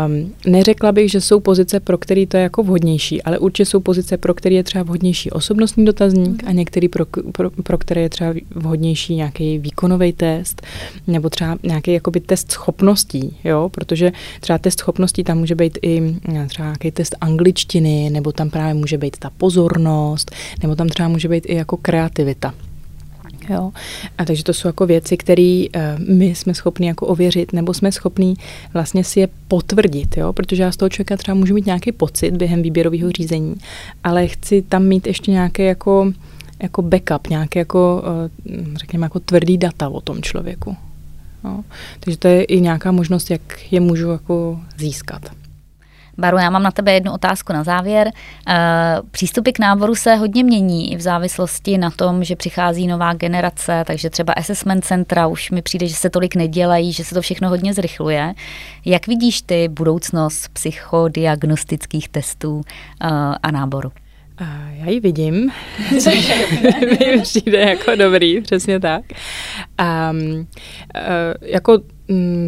Um, 0.07 0.33
neřekla 0.47 0.93
bych, 0.93 1.11
že 1.11 1.21
jsou 1.21 1.41
pozice, 1.41 1.81
pro 1.81 1.99
který 1.99 2.27
to 2.27 2.37
je 2.37 2.43
jako 2.43 2.63
vhodnější, 2.63 3.23
ale 3.23 3.39
určitě 3.39 3.67
jsou 3.67 3.81
pozice, 3.81 4.19
pro 4.19 4.35
který 4.35 4.55
je 4.55 4.65
třeba 4.65 4.85
vhodnější 4.85 5.31
osobnostní 5.31 5.85
dotazník 5.85 6.43
a 6.47 6.53
některý, 6.53 6.89
pro, 6.89 7.07
pro, 7.33 7.51
pro 7.51 7.79
které 7.79 8.01
je 8.01 8.09
třeba 8.09 8.35
vhodnější 8.55 9.15
nějaký 9.15 9.59
výkonový 9.59 10.13
test 10.13 10.63
nebo 11.07 11.31
třeba 11.31 11.59
nějaký 11.63 11.93
jakoby 11.93 12.21
test 12.21 12.53
schopností, 12.53 13.37
jo? 13.45 13.69
protože 13.69 14.13
třeba 14.41 14.59
test 14.59 14.79
schopností 14.79 15.25
tam 15.25 15.39
může 15.39 15.55
být 15.55 15.79
i 15.83 16.17
třeba 16.49 16.67
nějaký 16.69 16.91
test 16.91 17.17
angličtiny, 17.21 18.11
nebo 18.11 18.33
tam 18.33 18.51
právě 18.51 18.75
může 18.75 18.99
být 18.99 19.17
ta 19.17 19.31
pozornost, 19.31 20.31
nebo 20.63 20.77
tam 20.77 20.89
třeba 20.89 21.09
může 21.09 21.29
být 21.29 21.45
i 21.47 21.55
jako 21.55 21.77
kreativita. 21.77 22.55
Jo? 23.51 23.73
A 24.19 24.25
takže 24.25 24.45
to 24.45 24.55
jsou 24.55 24.69
jako 24.69 24.87
věci, 24.87 25.17
které 25.17 25.65
uh, 25.77 25.83
my 26.17 26.27
jsme 26.27 26.55
schopni 26.55 26.87
jako 26.87 27.07
ověřit, 27.07 27.53
nebo 27.53 27.75
jsme 27.75 27.93
schopni 27.93 28.35
vlastně 28.75 29.05
si 29.05 29.21
je 29.21 29.29
potvrdit, 29.49 30.17
jo? 30.17 30.33
protože 30.33 30.63
já 30.63 30.73
z 30.73 30.77
toho 30.77 30.89
člověka 30.89 31.17
třeba 31.17 31.35
můžu 31.35 31.55
mít 31.55 31.67
nějaký 31.67 31.93
pocit 31.93 32.37
během 32.37 32.63
výběrového 32.63 33.11
řízení, 33.11 33.55
ale 34.05 34.27
chci 34.27 34.63
tam 34.63 34.85
mít 34.85 35.07
ještě 35.07 35.31
nějaké 35.31 35.65
jako, 35.65 36.13
jako 36.63 36.83
backup, 36.83 37.29
nějaké 37.29 37.59
jako, 37.59 38.03
uh, 38.47 38.75
řekněme, 38.75 39.07
jako 39.07 39.21
tvrdý 39.21 39.59
data 39.59 39.89
o 39.89 40.01
tom 40.01 40.23
člověku. 40.23 40.77
Jo? 41.45 41.61
Takže 42.01 42.19
to 42.19 42.29
je 42.29 42.45
i 42.45 42.61
nějaká 42.61 42.93
možnost, 42.93 43.31
jak 43.31 43.73
je 43.73 43.81
můžu 43.81 44.09
jako 44.09 44.61
získat. 44.79 45.42
Baru, 46.19 46.39
já 46.39 46.51
mám 46.51 46.63
na 46.63 46.71
tebe 46.71 46.93
jednu 46.93 47.13
otázku 47.13 47.53
na 47.53 47.65
závěr. 47.65 48.11
Eh, 48.49 48.55
přístupy 49.11 49.51
k 49.51 49.59
náboru 49.59 49.95
se 49.95 50.15
hodně 50.15 50.45
mění 50.45 50.97
v 50.97 51.01
závislosti 51.01 51.79
na 51.79 51.91
tom, 51.91 52.25
že 52.25 52.37
přichází 52.37 52.87
nová 52.87 53.13
generace, 53.15 53.85
takže 53.87 54.11
třeba 54.11 54.33
assessment 54.33 54.85
centra 54.85 55.27
už 55.27 55.51
mi 55.51 55.63
přijde, 55.63 55.87
že 55.87 55.95
se 55.95 56.11
tolik 56.11 56.35
nedělají, 56.35 56.93
že 56.93 57.05
se 57.05 57.15
to 57.15 57.23
všechno 57.23 57.49
hodně 57.49 57.75
zrychluje. 57.75 58.35
Jak 58.85 59.07
vidíš 59.07 59.43
ty 59.43 59.69
budoucnost 59.69 60.49
psychodiagnostických 60.53 62.09
testů 62.09 62.61
eh, 62.67 63.09
a 63.43 63.51
náboru? 63.51 63.93
Já 64.73 64.91
ji 64.91 65.01
vidím, 65.01 65.53
což 66.03 66.33
mi 67.01 67.21
přijde 67.23 67.61
jako 67.61 67.97
dobrý, 67.97 68.41
přesně 68.41 68.81
tak. 68.81 69.05
Um, 69.81 70.19
uh, 70.31 70.47
jako 71.41 71.79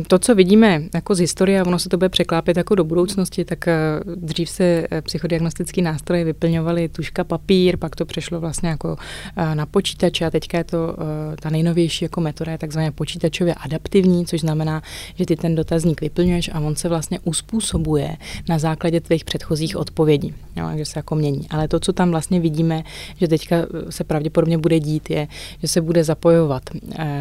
to, 0.09 0.19
co 0.19 0.35
vidíme 0.35 0.83
jako 0.95 1.14
z 1.14 1.19
historie, 1.19 1.61
a 1.61 1.67
ono 1.67 1.79
se 1.79 1.88
to 1.88 1.97
bude 1.97 2.09
překlápět 2.09 2.57
jako 2.57 2.75
do 2.75 2.85
budoucnosti, 2.85 3.45
tak 3.45 3.69
eh, 3.69 3.75
dřív 4.17 4.51
se 4.51 4.87
eh, 4.90 5.03
psychodiagnostické 5.03 5.83
nástroje 5.83 6.25
vyplňovaly 6.25 6.88
tuška 6.88 7.25
papír, 7.25 7.77
pak 7.77 7.97
to 7.97 8.05
přešlo 8.05 8.40
vlastně 8.40 8.69
jako 8.69 8.97
eh, 9.37 9.55
na 9.55 9.67
počítače 9.67 10.27
a 10.27 10.31
teďka 10.31 10.59
je 10.59 10.64
to 10.64 10.97
ta 11.40 11.51
nejnovější 11.51 12.05
jako 12.05 12.21
metoda 12.21 12.53
je 12.53 12.59
takzvaně 12.59 12.90
počítačově 12.90 13.55
adaptivní, 13.55 14.27
což 14.27 14.40
znamená, 14.40 14.83
že 15.14 15.27
ty 15.27 15.37
ten 15.37 15.55
dotazník 15.55 16.01
vyplňuješ 16.01 16.51
a 16.53 16.61
on 16.61 16.77
se 16.77 16.88
vlastně 16.88 17.21
uspůsobuje 17.21 18.17
na 18.49 18.59
základě 18.59 19.01
tvých 19.01 19.25
předchozích 19.25 19.77
odpovědí, 19.77 20.35
jo, 20.57 20.67
takže 20.69 20.85
se 20.85 20.99
jako 20.99 21.14
mění. 21.14 21.47
Ale 21.51 21.69
to, 21.69 21.81
co 21.81 21.93
tam 21.93 22.11
vlastně 22.11 22.40
vidíme, 22.40 22.83
že 23.17 23.29
teďka 23.29 23.57
se 23.90 24.05
pravděpodobně 24.05 24.59
bude 24.59 24.81
dít, 24.81 25.11
je, 25.11 25.29
že 25.62 25.69
se 25.69 25.81
bude 25.81 26.05
zapojovat 26.05 26.62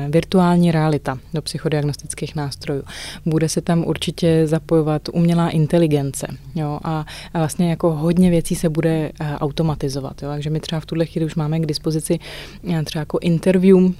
virtuální 0.09 0.71
realita 0.71 1.19
do 1.33 1.41
psychodiagnostické 1.41 2.22
diagnostických 2.23 2.35
nástrojů. 2.35 2.83
Bude 3.25 3.49
se 3.49 3.61
tam 3.61 3.83
určitě 3.85 4.47
zapojovat 4.47 5.09
umělá 5.13 5.49
inteligence 5.49 6.27
jo, 6.55 6.79
a, 6.83 7.05
a 7.33 7.37
vlastně 7.37 7.69
jako 7.69 7.91
hodně 7.91 8.29
věcí 8.29 8.55
se 8.55 8.69
bude 8.69 9.11
automatizovat. 9.19 10.23
Jo, 10.23 10.29
takže 10.29 10.49
my 10.49 10.59
třeba 10.59 10.79
v 10.79 10.85
tuhle 10.85 11.05
chvíli 11.05 11.25
už 11.25 11.35
máme 11.35 11.59
k 11.59 11.65
dispozici 11.65 12.19
třeba 12.85 13.01
jako 13.01 13.19
interview 13.21 13.93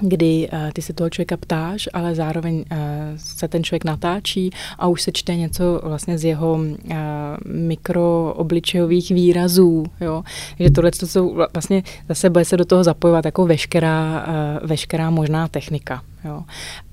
kdy 0.00 0.48
uh, 0.52 0.70
ty 0.72 0.82
se 0.82 0.92
toho 0.92 1.10
člověka 1.10 1.36
ptáš, 1.36 1.88
ale 1.92 2.14
zároveň 2.14 2.54
uh, 2.56 2.76
se 3.16 3.48
ten 3.48 3.64
člověk 3.64 3.84
natáčí 3.84 4.50
a 4.78 4.88
už 4.88 5.02
se 5.02 5.12
čte 5.12 5.36
něco 5.36 5.80
vlastně 5.84 6.18
z 6.18 6.24
jeho 6.24 6.52
uh, 6.52 6.96
mikroobličejových 7.44 9.10
výrazů, 9.10 9.84
jo. 10.00 10.22
že 10.58 10.70
tohle 10.70 10.90
to 10.90 11.06
jsou 11.06 11.36
vlastně 11.52 11.82
zase 12.08 12.30
bude 12.30 12.44
se 12.44 12.56
do 12.56 12.64
toho 12.64 12.84
zapojovat 12.84 13.24
jako 13.24 13.46
veškerá, 13.46 14.26
uh, 14.26 14.68
veškerá 14.68 15.10
možná 15.10 15.48
technika. 15.48 16.02
Jo. 16.24 16.42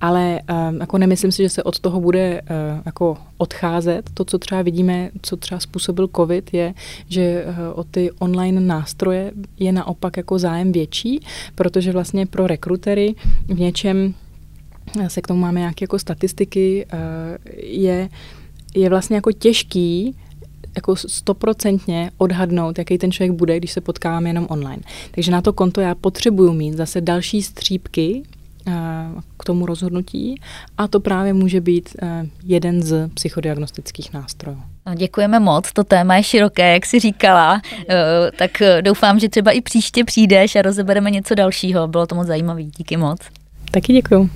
Ale 0.01 0.39
um, 0.69 0.79
jako 0.79 0.97
nemyslím 0.97 1.31
si, 1.31 1.43
že 1.43 1.49
se 1.49 1.63
od 1.63 1.79
toho 1.79 2.01
bude 2.01 2.41
uh, 2.41 2.81
jako 2.85 3.17
odcházet. 3.37 4.09
To, 4.13 4.25
co 4.25 4.39
třeba 4.39 4.61
vidíme, 4.61 5.09
co 5.21 5.37
třeba 5.37 5.59
způsobil 5.59 6.09
COVID, 6.15 6.53
je, 6.53 6.73
že 7.09 7.45
uh, 7.45 7.79
o 7.79 7.83
ty 7.83 8.11
online 8.19 8.61
nástroje 8.61 9.31
je 9.59 9.71
naopak 9.71 10.17
jako 10.17 10.39
zájem 10.39 10.71
větší, 10.71 11.19
protože 11.55 11.91
vlastně 11.91 12.25
pro 12.25 12.47
rekrutery 12.47 13.15
v 13.47 13.59
něčem 13.59 14.13
se 15.07 15.21
k 15.21 15.27
tomu 15.27 15.39
máme 15.39 15.59
nějaké 15.59 15.83
jako 15.83 15.99
statistiky, 15.99 16.85
uh, 16.93 16.99
je, 17.57 18.09
je 18.75 18.89
vlastně 18.89 19.15
jako 19.15 19.31
těžký 19.31 20.15
jako 20.75 20.95
stoprocentně 20.95 22.11
odhadnout, 22.17 22.77
jaký 22.77 22.97
ten 22.97 23.11
člověk 23.11 23.31
bude, 23.31 23.57
když 23.57 23.71
se 23.71 23.81
potkáváme 23.81 24.29
jenom 24.29 24.47
online. 24.49 24.81
Takže 25.11 25.31
na 25.31 25.41
to 25.41 25.53
konto 25.53 25.81
já 25.81 25.95
potřebuju 25.95 26.53
mít 26.53 26.73
zase 26.73 27.01
další 27.01 27.41
střípky 27.41 28.23
k 29.37 29.43
tomu 29.43 29.65
rozhodnutí 29.65 30.41
a 30.77 30.87
to 30.87 30.99
právě 30.99 31.33
může 31.33 31.61
být 31.61 31.89
eh, 32.01 32.25
jeden 32.43 32.81
z 32.81 33.09
psychodiagnostických 33.13 34.13
nástrojů. 34.13 34.61
No, 34.85 34.95
děkujeme 34.95 35.39
moc, 35.39 35.73
to 35.73 35.83
téma 35.83 36.15
je 36.15 36.23
široké, 36.23 36.73
jak 36.73 36.85
si 36.85 36.99
říkala, 36.99 37.61
eh, 37.89 37.95
tak 38.37 38.61
eh, 38.61 38.81
doufám, 38.81 39.19
že 39.19 39.29
třeba 39.29 39.51
i 39.51 39.61
příště 39.61 40.03
přijdeš 40.03 40.55
a 40.55 40.61
rozebereme 40.61 41.11
něco 41.11 41.35
dalšího. 41.35 41.87
Bylo 41.87 42.07
to 42.07 42.15
moc 42.15 42.27
zajímavé, 42.27 42.63
díky 42.63 42.97
moc. 42.97 43.19
Taky 43.71 43.93
děkuju. 43.93 44.29